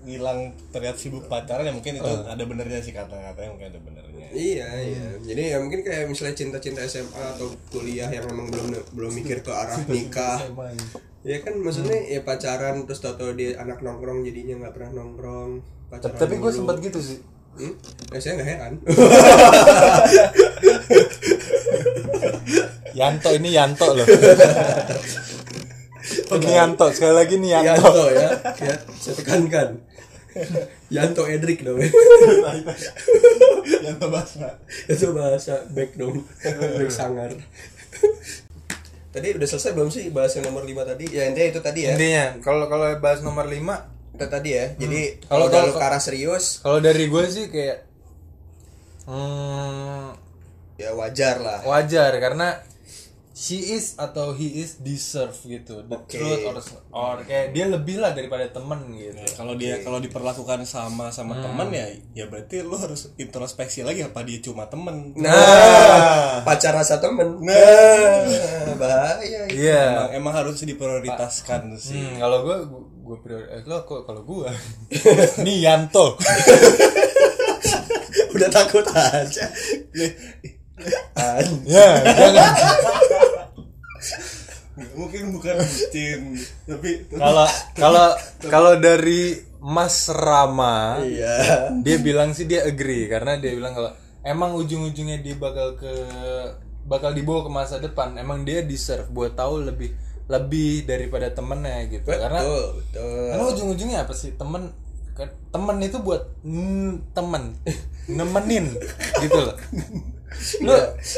ngilang 0.00 0.56
terlihat 0.72 0.96
sibuk 0.96 1.28
pacaran 1.28 1.68
ya 1.68 1.74
mungkin 1.76 2.00
itu 2.00 2.12
ada 2.24 2.44
benernya 2.48 2.80
sih 2.80 2.96
kata-katanya 2.96 3.50
mungkin 3.52 3.68
ada 3.72 3.80
benernya. 3.84 4.28
Iya 4.32 4.68
iya. 4.80 5.06
Jadi 5.20 5.42
ya 5.52 5.56
mungkin 5.60 5.84
kayak 5.84 6.08
misalnya 6.08 6.36
cinta-cinta 6.36 6.80
SMA 6.88 7.24
atau 7.36 7.52
kuliah 7.68 8.08
yang 8.08 8.24
memang 8.30 8.48
belum 8.48 8.66
belum 8.96 9.12
mikir 9.12 9.44
ke 9.44 9.52
arah 9.52 9.80
nikah. 9.92 10.40
Ya 11.20 11.36
kan 11.44 11.60
maksudnya 11.60 12.00
ya 12.08 12.24
pacaran 12.24 12.88
terus 12.88 13.04
tau 13.04 13.32
dia 13.36 13.60
anak 13.60 13.84
nongkrong 13.84 14.24
jadinya 14.24 14.66
nggak 14.66 14.74
pernah 14.76 15.04
nongkrong. 15.04 15.60
Pacaran 15.92 16.16
tapi 16.16 16.40
gue 16.40 16.52
sempat 16.52 16.80
gitu 16.80 17.00
sih 17.02 17.20
Hmm? 17.50 17.74
Ya, 18.14 18.18
saya 18.22 18.38
nggak 18.38 18.46
heran. 18.46 18.78
Yanto 22.90 23.30
ini 23.30 23.54
Yanto 23.54 23.94
loh 23.94 24.02
ini 26.36 26.50
Yanto 26.50 26.90
sekali 26.90 27.14
lagi 27.14 27.38
nih 27.38 27.54
Yanto 27.54 27.86
Yanto 27.86 28.06
ya, 28.10 28.30
ya 28.58 28.74
saya 28.98 29.14
tekankan. 29.14 29.78
Yanto 30.94 31.26
Edric 31.26 31.62
dong. 31.62 31.80
Yang 33.86 33.98
bahasa. 34.06 34.58
Itu 34.86 35.12
bahasa 35.12 35.54
back 35.70 35.96
dong, 35.96 36.24
back 36.78 36.90
sangar. 36.90 37.30
tadi 39.10 39.34
udah 39.34 39.44
selesai 39.44 39.74
belum 39.74 39.90
sih 39.90 40.14
bahas 40.14 40.30
yang 40.34 40.46
nomor 40.46 40.62
5 40.62 40.70
tadi? 40.86 41.04
Ya 41.10 41.26
intinya 41.26 41.48
itu 41.50 41.60
tadi 41.60 41.80
ya. 41.82 41.98
intinya 41.98 42.38
kalau 42.38 42.70
kalau 42.70 42.86
bahas 43.02 43.20
nomor 43.20 43.44
5 43.44 43.58
Itu 44.14 44.26
tadi 44.28 44.50
ya. 44.54 44.66
Jadi 44.78 45.18
Kalau- 45.26 45.50
kalau 45.50 45.74
ke 45.74 45.82
arah 45.82 45.98
serius 45.98 46.62
kalau 46.62 46.78
dari 46.78 47.08
gue 47.08 47.24
sih 47.26 47.50
kayak 47.50 47.88
hmm, 49.10 50.14
ya 50.76 50.94
wajar 50.94 51.42
lah. 51.42 51.60
wajar 51.66 52.12
karena 52.22 52.62
she 53.40 53.72
is 53.72 53.96
atau 53.96 54.36
he 54.36 54.60
is 54.60 54.76
deserve 54.78 55.32
gitu 55.40 55.80
the 55.88 55.96
Oke. 55.96 56.12
truth 56.12 56.44
or, 56.44 56.56
or 56.92 57.16
kayak 57.24 57.56
dia 57.56 57.64
lebih 57.64 57.96
lah 57.96 58.12
daripada 58.12 58.44
temen 58.52 58.92
gitu 58.92 59.16
Ya, 59.16 59.32
kalau 59.32 59.56
dia 59.56 59.80
kalau 59.80 59.96
diperlakukan 59.96 60.68
sama 60.68 61.08
sama 61.08 61.40
teman 61.40 61.72
ya 61.72 61.88
ya 62.12 62.28
berarti 62.28 62.60
lu 62.60 62.76
harus 62.76 63.16
introspeksi 63.16 63.80
lagi 63.80 64.04
apa 64.04 64.20
dia 64.22 64.44
cuma 64.44 64.68
temen. 64.68 65.16
Nah, 65.16 65.32
pacar 66.46 66.76
rasa 66.76 67.00
temen. 67.00 67.40
Nah, 67.40 68.76
bahaya. 68.80 69.48
itu. 69.48 69.56
iya 69.56 70.04
Emang, 70.12 70.12
emang 70.20 70.34
harus 70.36 70.60
diprioritaskan 70.60 71.80
sih. 71.80 71.96
Hmm, 71.96 72.20
kalau 72.20 72.44
gue 72.44 72.56
gue 73.00 73.16
priori 73.18 73.46
eh, 73.48 73.64
lo 73.64 73.82
kok 73.82 74.04
kalau 74.04 74.20
gue 74.20 74.52
nih 75.40 75.64
Yanto 75.64 76.20
Udah 78.30 78.48
takut 78.52 78.84
aja. 78.86 79.48
An- 81.12 81.60
ya 81.68 82.00
jangan 82.00 82.52
Mungkin 85.00 85.22
bukan 85.32 85.56
bucin, 85.56 86.20
tapi 86.68 86.90
kalau 87.08 87.46
kalau 87.72 88.06
kalau 88.52 88.72
dari 88.76 89.40
Mas 89.60 90.08
Rama 90.08 91.00
Iya. 91.00 91.68
dia 91.80 91.96
bilang 92.00 92.32
sih 92.32 92.44
dia 92.44 92.64
agree 92.64 93.08
karena 93.08 93.36
dia 93.36 93.52
bilang 93.52 93.72
kalau 93.72 93.92
emang 94.20 94.56
ujung-ujungnya 94.56 95.20
dia 95.20 95.36
bakal 95.36 95.76
ke 95.76 95.92
bakal 96.84 97.12
dibawa 97.12 97.44
ke 97.44 97.50
masa 97.52 97.76
depan 97.76 98.16
emang 98.16 98.44
dia 98.44 98.64
deserve 98.64 99.08
buat 99.08 99.36
tahu 99.36 99.68
lebih 99.68 99.92
lebih 100.28 100.88
daripada 100.88 101.28
temennya 101.28 101.90
gitu 101.92 102.08
karena 102.08 102.40
Betul, 102.40 102.64
betul. 102.80 103.24
karena 103.28 103.44
ujung-ujungnya 103.52 103.98
apa 104.04 104.14
sih 104.16 104.32
temen 104.36 104.72
temen 105.52 105.76
itu 105.84 106.00
buat 106.00 106.22
mm, 106.40 107.12
temen 107.12 107.52
nemenin 108.16 108.72
gitu 109.20 109.38
loh 109.44 109.56
lu 110.66 110.76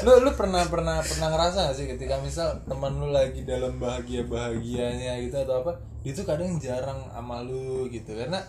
lu 0.09 0.13
lu 0.25 0.31
pernah 0.33 0.65
pernah 0.67 1.05
pernah 1.05 1.29
ngerasa 1.29 1.69
gak 1.69 1.77
sih 1.77 1.85
ketika 1.85 2.17
misal 2.25 2.65
teman 2.65 2.97
lu 2.97 3.13
lagi 3.13 3.45
dalam 3.45 3.77
bahagia 3.77 4.25
bahagianya 4.25 5.21
gitu 5.21 5.37
atau 5.37 5.61
apa 5.61 5.93
dia 6.03 6.13
tuh 6.19 6.27
kadang 6.27 6.59
jarang 6.59 7.07
sama 7.15 7.47
lu 7.47 7.87
gitu. 7.89 8.11
Karena 8.19 8.43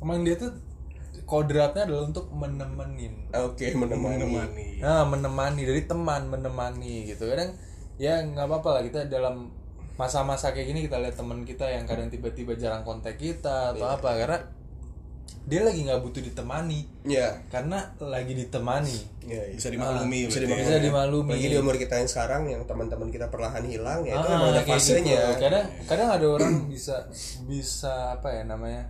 emang 0.00 0.24
dia 0.24 0.40
tuh 0.40 0.52
kodratnya 1.28 1.84
adalah 1.86 2.08
untuk 2.08 2.32
menemenin. 2.32 3.28
Oke, 3.36 3.76
menemani. 3.76 4.24
menemani. 4.24 4.68
nah 4.80 5.04
menemani. 5.04 5.62
Dari 5.68 5.82
teman 5.84 6.32
menemani 6.32 7.12
gitu. 7.12 7.28
Kadang 7.28 7.54
ya 8.00 8.24
nggak 8.24 8.48
apa-apa 8.48 8.80
lah 8.80 8.82
kita 8.88 9.00
dalam 9.12 9.52
masa-masa 10.00 10.56
kayak 10.56 10.72
gini 10.72 10.80
kita 10.88 10.96
lihat 10.96 11.20
teman 11.20 11.44
kita 11.44 11.68
yang 11.68 11.84
kadang 11.84 12.08
tiba-tiba 12.08 12.56
jarang 12.56 12.82
kontak 12.82 13.20
kita 13.20 13.76
atau 13.76 13.84
apa. 13.84 14.16
Karena 14.16 14.38
dia 15.40 15.64
lagi 15.64 15.82
nggak 15.82 16.00
butuh 16.00 16.20
ditemani 16.20 16.84
ya 17.02 17.32
karena 17.48 17.80
lagi 17.98 18.36
ditemani 18.36 18.98
ya, 19.24 19.40
ya. 19.40 19.56
bisa 19.56 19.68
dimaklumi 19.68 20.28
bisa 20.28 20.38
berarti. 20.38 20.44
dimaklumi. 20.46 20.62
bisa 20.62 20.76
dimaklumi 20.78 21.30
Apalagi 21.32 21.48
di 21.48 21.58
umur 21.58 21.76
kita 21.76 21.94
yang 21.96 22.10
sekarang 22.10 22.42
yang 22.46 22.62
teman-teman 22.68 23.08
kita 23.08 23.26
perlahan 23.28 23.64
hilang 23.64 24.04
ya 24.04 24.14
itu 24.14 24.28
Ah, 24.28 24.32
memang 24.36 24.50
ada 24.52 24.62
gitu. 24.62 24.70
fasenya 24.76 25.20
kadang 25.40 25.66
kadang 25.88 26.08
ada 26.12 26.26
orang 26.28 26.52
bisa 26.68 27.08
bisa 27.48 28.14
apa 28.14 28.28
ya 28.30 28.42
namanya 28.44 28.84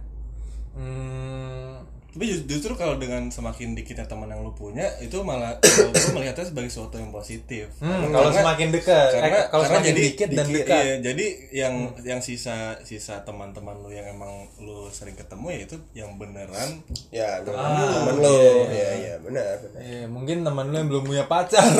hmm, 0.74 1.70
Tapi 2.10 2.24
ju- 2.26 2.42
justru 2.44 2.72
kalau 2.74 2.96
dengan 2.96 3.26
semakin 3.26 3.72
dikitnya 3.72 4.02
teman 4.04 4.26
yang 4.26 4.40
lu 4.40 4.50
punya 4.50 4.82
itu 4.98 5.14
malah 5.20 5.54
gue 5.62 6.10
melihatnya 6.10 6.42
sebagai 6.44 6.66
sesuatu 6.68 6.96
yang 6.96 7.08
positif. 7.08 7.70
hmm, 7.76 8.10
kalau 8.10 8.30
semakin 8.30 8.68
dekat 8.70 9.10
karena 9.14 9.30
eh, 9.36 9.46
kalau 9.46 9.62
karena 9.62 9.70
semakin 9.72 9.88
jadi 9.88 10.00
dikit 10.04 10.28
dan 10.28 10.44
dikit, 10.44 10.56
dekat 10.56 10.68
Hmm. 10.72 10.82
iya, 10.82 10.96
jadi 11.00 11.26
yang 11.52 11.74
yang 12.02 12.20
sisa 12.20 12.56
sisa 12.82 13.22
teman-teman 13.22 13.76
lu 13.76 13.88
yang 13.88 14.06
emang 14.06 14.30
lu 14.58 14.88
sering 14.88 15.14
ketemu 15.14 15.46
ya 15.48 15.58
itu 15.62 15.76
yang 15.92 16.10
beneran 16.16 16.70
ya 17.08 17.38
teman 17.40 17.62
Ah, 17.62 17.90
teman 17.92 18.14
lo 18.16 18.32
iya, 18.32 18.66
ya 18.66 18.90
ya 18.96 19.14
benar 19.20 19.54
benar 19.60 19.78
Iya, 19.80 20.04
mungkin 20.06 20.36
teman 20.40 20.64
lu 20.66 20.76
yang 20.76 20.88
belum 20.88 21.04
punya 21.04 21.24
pacar. 21.24 21.62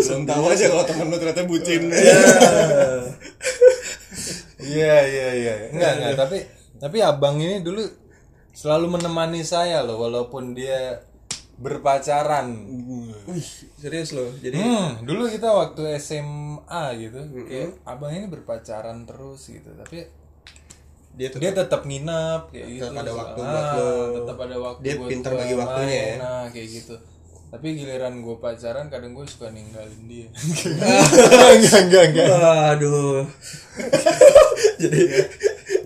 belum 0.00 0.22
tahu 0.24 0.44
aja 0.48 0.64
kalau 0.66 0.84
teman 0.84 1.06
lu 1.06 1.16
ternyata 1.16 1.42
bucin. 1.44 1.82
Iya, 4.60 4.96
iya, 5.02 5.28
iya. 5.34 5.54
Enggak, 5.72 5.92
enggak, 5.96 6.12
tapi 6.20 6.38
tapi 6.80 7.04
abang 7.04 7.36
ini 7.36 7.60
dulu 7.60 7.84
selalu 8.50 8.98
menemani 8.98 9.44
saya 9.44 9.84
loh 9.84 10.00
walaupun 10.00 10.56
dia 10.56 11.04
berpacaran. 11.60 12.48
Wih, 13.28 13.48
serius 13.76 14.16
loh 14.16 14.32
jadi 14.40 14.56
Hmm, 14.56 15.04
dulu 15.04 15.28
kita 15.28 15.52
waktu 15.52 16.00
SMA 16.00 16.84
gitu, 16.96 17.20
kayak 17.44 17.84
abang 17.84 18.16
ini 18.16 18.26
berpacaran 18.26 19.04
terus 19.04 19.44
gitu, 19.46 19.68
tapi 19.76 20.08
dia 21.10 21.28
tuh 21.28 21.36
dia 21.36 21.52
tetap 21.52 21.84
nginep 21.84 22.48
kayak 22.48 22.66
gitu. 22.70 22.84
Tetap 22.88 23.02
ada 23.04 23.12
waktu 23.12 23.40
Ah, 23.44 23.50
buat 23.52 23.66
lo. 23.76 23.90
Tetap 24.16 24.38
ada 24.40 24.56
waktu 24.56 24.80
Dia 24.80 24.94
buat 24.96 25.10
pintar 25.12 25.32
bagi 25.36 25.54
waktunya 25.58 25.84
main, 25.84 26.00
ya. 26.00 26.14
Nah, 26.16 26.44
kayak 26.48 26.68
gitu. 26.72 26.94
Tapi 27.50 27.66
giliran 27.74 28.14
gue 28.22 28.36
pacaran 28.38 28.86
kadang 28.88 29.12
gue 29.12 29.26
suka 29.26 29.50
ninggalin 29.50 30.02
dia. 30.08 30.28
enggak 31.60 31.82
enggak 31.90 32.04
enggak 32.08 32.56
aduh 32.72 33.26
jadi 34.82 35.02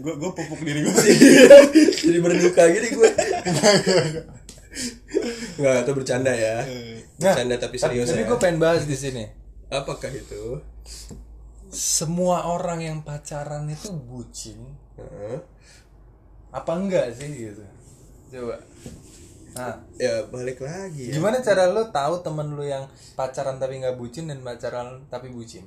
gue 0.04 0.14
gue 0.14 0.30
pupuk 0.30 0.60
diri 0.60 0.84
gue. 0.84 0.92
jadi 2.04 2.18
berduka 2.20 2.62
gini 2.68 2.88
gue 2.92 3.10
Enggak, 5.56 5.74
itu 5.82 5.92
bercanda 5.94 6.28
ya. 6.30 6.60
Bercanda 7.16 7.56
tapi 7.56 7.76
serius 7.78 8.10
Tapi 8.10 8.22
ya. 8.22 8.28
gue 8.28 8.38
pengen 8.38 8.58
bahas 8.58 8.84
di 8.84 8.92
sini. 8.92 9.24
Apakah 9.66 10.12
itu? 10.12 10.60
Semua 11.70 12.46
orang 12.46 12.78
yang 12.78 12.98
pacaran 13.00 13.66
itu 13.66 13.90
bucin, 13.90 14.60
Heeh. 14.94 15.42
apa 16.52 16.70
enggak 16.70 17.10
sih 17.10 17.26
gitu? 17.26 17.64
Coba. 18.30 18.62
Nah, 19.54 19.74
Ya 19.94 20.22
balik 20.28 20.60
lagi 20.60 21.10
ya. 21.10 21.14
gimana 21.14 21.38
cara 21.38 21.66
lo 21.66 21.90
tahu 21.90 22.22
temen 22.22 22.54
lo 22.54 22.62
yang 22.62 22.86
pacaran 23.14 23.58
tapi 23.58 23.78
nggak 23.78 23.94
bucin 23.94 24.26
dan 24.26 24.42
pacaran 24.42 25.02
tapi 25.08 25.30
bucin? 25.30 25.66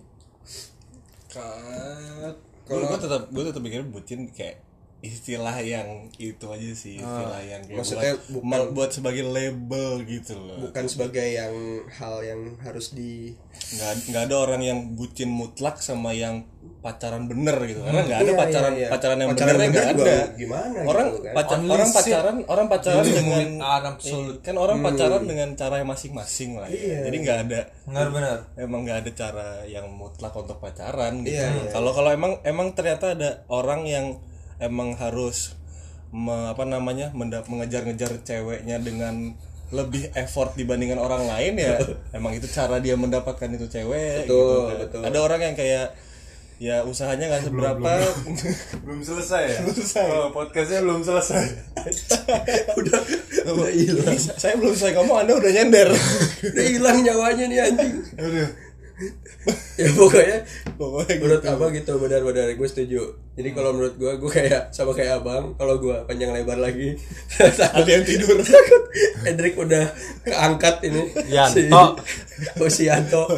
Kalau 2.67 2.83
gue 2.83 2.99
tetap 2.99 3.21
gue 3.31 3.43
tetap 3.47 3.61
mikir 3.63 3.81
bucin 3.87 4.27
kayak 4.35 4.66
istilah 4.99 5.53
yang 5.59 5.87
itu 6.17 6.41
aja 6.43 6.71
sih 6.73 6.97
istilah 6.97 7.37
yang 7.39 7.61
kayak 7.61 7.77
maksudnya 7.77 8.13
buat, 8.27 8.41
ma- 8.41 8.65
buat 8.67 8.89
sebagai 8.89 9.23
label 9.23 10.01
gitu 10.03 10.33
loh 10.33 10.57
Bukan 10.63 10.85
sebagai 10.85 11.21
yang 11.23 11.53
hal 11.87 12.21
yang 12.21 12.41
harus 12.59 12.91
di 12.91 13.37
nggak 13.69 13.93
nggak 14.07 14.23
ada 14.25 14.35
orang 14.39 14.61
yang 14.61 14.79
bucin 14.93 15.29
mutlak 15.29 15.77
sama 15.79 16.11
yang 16.11 16.49
pacaran 16.77 17.25
bener 17.25 17.57
gitu 17.63 17.77
karena 17.79 18.01
nggak 18.01 18.19
ada 18.19 18.25
Iya, 18.27 18.37
pacaran 18.37 18.71
iya, 18.71 18.79
iya. 18.79 18.89
pacaran 18.89 19.17
yang 19.17 19.29
Pacaran 19.29 19.47
bener 19.47 19.57
bener 19.59 19.69
nggak 19.69 19.87
ada 19.93 20.17
gimana 20.35 20.77
orang 20.83 21.05
gitu 21.07 21.19
kan. 21.19 21.33
pacar 21.35 21.57
Only 21.57 21.69
orang 21.69 21.87
shit. 21.87 21.97
pacaran 21.97 22.35
orang 22.47 22.67
pacaran 22.67 23.05
dengan 23.07 23.45
an 23.59 23.83
absolute. 23.87 24.39
kan 24.41 24.55
orang 24.55 24.77
pacaran 24.79 25.23
dengan 25.23 25.49
cara 25.53 25.75
yang 25.77 25.89
masing-masing 25.89 26.49
lah 26.55 26.67
ya. 26.67 26.99
jadi 27.05 27.17
nggak 27.19 27.37
ada 27.43 27.61
Benar-benar. 27.83 28.37
emang 28.57 28.79
nggak 28.83 28.97
ada 28.99 29.11
cara 29.13 29.47
yang 29.65 29.85
mutlak 29.89 30.33
untuk 30.33 30.57
pacaran 30.57 31.21
gitu. 31.21 31.33
Iya, 31.33 31.47
iya. 31.55 31.69
Kalau 31.71 31.91
kalau 31.91 32.09
emang 32.09 32.41
emang 32.43 32.73
ternyata 32.73 33.13
ada 33.13 33.29
orang 33.47 33.85
yang 33.85 34.05
emang 34.57 34.95
harus 34.95 35.53
me- 36.09 36.49
apa 36.49 36.63
namanya 36.63 37.11
mengejar-ngejar 37.13 38.23
ceweknya 38.23 38.79
dengan 38.79 39.35
lebih 39.67 40.07
effort 40.15 40.55
dibandingkan 40.55 40.95
orang 40.95 41.27
lain 41.27 41.59
ya 41.59 41.75
emang 42.11 42.31
itu 42.31 42.47
cara 42.47 42.79
dia 42.79 42.95
mendapatkan 42.95 43.51
itu 43.51 43.67
cewek 43.67 44.23
Betul, 44.23 44.31
gitu 44.31 44.55
kan. 44.63 44.77
betul. 44.79 45.01
Ada 45.03 45.17
orang 45.19 45.41
yang 45.43 45.55
kayak 45.55 45.87
ya 46.57 46.81
usahanya 46.81 47.29
nggak 47.29 47.43
seberapa 47.45 47.91
Belum 48.87 49.01
selesai 49.03 49.43
ya? 49.45 49.59
Belum 49.61 49.75
selesai. 49.75 50.05
Oh, 50.07 50.31
podcastnya 50.31 50.79
belum 50.81 51.01
selesai. 51.03 51.43
udah 52.79 52.99
udah 53.45 53.69
hilang. 53.69 54.15
Saya 54.17 54.55
belum 54.55 54.73
selesai 54.73 54.95
ngomong 54.97 55.17
Anda 55.21 55.33
udah 55.35 55.51
nyender. 55.51 55.89
Udah 56.47 56.65
hilang 56.65 56.97
nyawanya 57.03 57.45
nih 57.45 57.59
anjing. 57.61 57.93
Aduh. 58.15 58.49
ya 59.81 59.89
pokoknya 59.93 60.39
Pokoknya 60.73 61.15
menurut 61.21 61.43
abang 61.45 61.69
gitu 61.69 62.01
benar-benar 62.01 62.49
gue 62.53 62.67
setuju. 62.69 63.01
Jadi 63.37 63.49
kalau 63.53 63.77
menurut 63.77 63.93
gue 63.97 64.11
gue 64.17 64.31
kayak 64.33 64.73
sama 64.73 64.93
kayak 64.97 65.21
abang 65.21 65.53
kalau 65.53 65.77
gue 65.77 65.93
panjang 66.09 66.33
lebar 66.33 66.57
lagi 66.57 66.97
ada 67.77 67.85
yang 67.85 68.05
tidur. 68.05 68.41
takut 68.41 68.83
Hendrik 69.25 69.53
udah 69.57 69.93
keangkat 70.25 70.81
ini. 70.89 71.13
Yanto. 71.29 71.53
si, 71.53 71.69
oh 72.57 72.69
si 72.69 72.83
Yanto. 72.89 73.29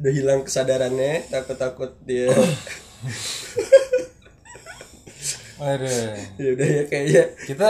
Udah 0.00 0.12
hilang 0.12 0.40
kesadarannya 0.44 1.28
takut-takut 1.28 1.92
dia. 2.08 2.32
Aduh. 5.58 6.14
ya 6.38 6.48
udah 6.56 6.68
ya 6.68 6.82
kayaknya. 6.88 7.24
Kita 7.44 7.68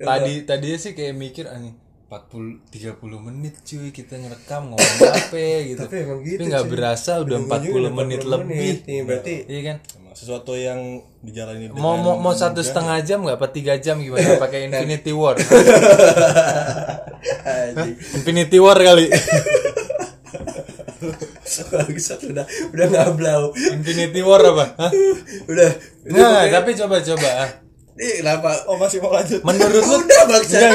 tadi 0.00 0.34
tadi 0.48 0.68
sih 0.80 0.96
kayak 0.96 1.14
mikir 1.14 1.46
anjing 1.46 1.89
40 2.10 2.74
30 2.74 2.98
menit 3.22 3.54
cuy 3.62 3.94
kita 3.94 4.18
ngerekam 4.18 4.74
ngomong 4.74 4.98
apa 5.14 5.38
gitu. 5.62 5.78
Tapi 5.78 5.94
emang 6.02 6.26
gitu, 6.26 6.42
nggak 6.42 6.66
cuy. 6.66 6.70
berasa 6.74 7.22
udah 7.22 7.38
40 7.38 7.86
menit 7.94 8.26
lebih. 8.26 8.82
nih 8.82 9.06
berarti 9.06 9.46
Iya 9.46 9.60
kan? 9.62 9.78
Sesuatu 10.10 10.58
yang 10.58 11.06
dijalani 11.22 11.70
Mau 11.70 11.94
mau, 11.94 12.18
mau 12.18 12.34
satu 12.34 12.66
setengah 12.66 12.98
jam 13.06 13.22
nggak 13.22 13.38
apa 13.38 13.46
tiga 13.54 13.78
jam 13.78 14.02
gimana 14.02 14.34
pakai 14.42 14.66
Infinity 14.66 15.14
War? 15.14 15.38
Infinity 18.18 18.58
War 18.58 18.74
kali. 18.74 19.06
bangsat 21.70 22.26
udah 22.30 22.46
udah 22.74 22.86
ngablau 22.90 23.54
Infinity 23.54 24.18
War 24.26 24.42
apa? 24.42 24.66
Hah? 24.82 24.90
udah 25.46 25.70
Nggak, 26.10 26.42
tapi 26.58 26.70
coba 26.74 26.98
coba. 27.06 27.28
ah. 27.46 27.50
ini 27.94 28.18
kenapa 28.18 28.50
Oh 28.66 28.74
masih 28.74 28.98
mau 28.98 29.14
lanjut. 29.14 29.38
Menurut 29.46 29.86
lu 29.86 29.96
udah 30.02 30.22
bangsat 30.26 30.74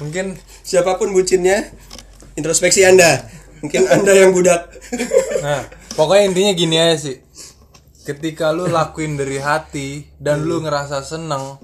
mungkin 0.00 0.34
siapa 0.64 0.96
pun 0.96 1.12
bucinnya 1.12 1.68
introspeksi 2.34 2.88
anda 2.88 3.28
mungkin 3.60 3.84
anda 3.86 4.12
yang 4.16 4.32
budak 4.32 4.70
Nah, 5.40 5.60
pokoknya 5.94 6.24
intinya 6.30 6.52
gini 6.52 6.76
aja 6.76 6.96
sih. 7.10 7.16
Ketika 8.04 8.50
lu 8.50 8.66
lakuin 8.66 9.14
dari 9.14 9.38
hati 9.38 10.08
dan 10.18 10.42
lu 10.42 10.64
ngerasa 10.64 11.04
seneng, 11.04 11.60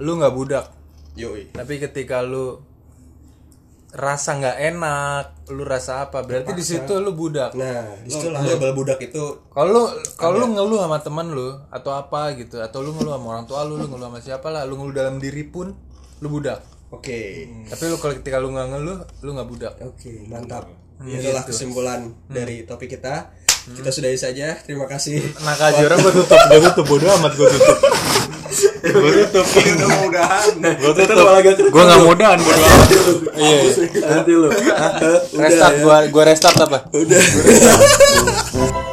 lu 0.00 0.18
nggak 0.18 0.34
budak. 0.34 0.66
yoi 1.14 1.54
Tapi 1.54 1.78
ketika 1.78 2.24
lu 2.24 2.58
rasa 3.94 4.34
nggak 4.34 4.58
enak, 4.74 5.24
lu 5.54 5.62
rasa 5.62 6.08
apa? 6.08 6.26
Berarti 6.26 6.50
di 6.56 6.64
situ 6.66 6.98
lu 6.98 7.14
budak. 7.14 7.54
nah 7.54 7.94
di 8.02 8.10
situlah 8.10 8.42
label 8.42 8.74
budak 8.74 8.98
itu 8.98 9.22
Kalau 9.54 9.70
lu 9.70 9.82
kalau 10.18 10.42
lu 10.42 10.46
ngeluh 10.58 10.82
sama 10.82 10.98
teman 10.98 11.30
lu 11.30 11.54
atau 11.70 11.94
apa 11.94 12.34
gitu, 12.34 12.58
atau 12.58 12.82
lu 12.82 12.90
ngeluh 12.96 13.14
sama 13.14 13.26
orang 13.38 13.46
tua 13.46 13.62
lu, 13.62 13.78
lu 13.78 13.86
ngeluh 13.86 14.10
sama 14.10 14.18
siapa 14.18 14.50
lah, 14.50 14.66
lu 14.66 14.74
ngeluh 14.80 14.94
dalam 14.96 15.22
diri 15.22 15.46
pun 15.46 15.70
lu 16.18 16.26
budak. 16.26 16.73
Oke. 16.98 17.20
Tapi 17.68 17.82
lu 17.90 17.96
kalau 17.98 18.14
ketika 18.18 18.36
lu 18.38 18.54
nggak 18.54 18.68
ngeluh, 18.70 18.98
lu 19.22 19.30
nggak 19.34 19.48
budak. 19.48 19.74
oke 19.82 20.12
mantap. 20.30 20.70
Itulah 21.04 21.42
kesimpulan 21.42 22.14
dari 22.30 22.62
topik 22.64 22.96
kita. 22.96 23.34
Kita 23.64 23.88
sudahi 23.88 24.18
saja. 24.20 24.54
Terima 24.60 24.84
kasih. 24.84 25.24
Nah, 25.40 25.56
aja 25.56 25.80
orang 25.88 25.98
gua 26.04 26.12
tutup, 26.12 26.36
gua 26.36 26.60
tutup. 26.68 26.84
Bodo 26.84 27.06
amat 27.16 27.32
gua 27.32 27.48
tutup. 27.48 27.78
gua 28.92 29.10
tutup. 29.24 29.46
Udah 29.74 29.88
mau 29.88 30.04
udahan. 30.12 30.52
Gua 30.60 30.92
tutup. 30.92 31.66
Gua 31.72 31.82
nggak 31.88 32.00
mudahan 32.04 32.38
bodo 32.44 32.60
amat. 32.60 32.88
Iya. 33.34 33.58
nanti 34.04 34.32
lu. 34.36 34.48
Restart 35.40 35.74
gua 35.80 35.96
gua 36.12 36.24
restart 36.28 36.56
apa? 36.60 36.78
udah 36.92 37.20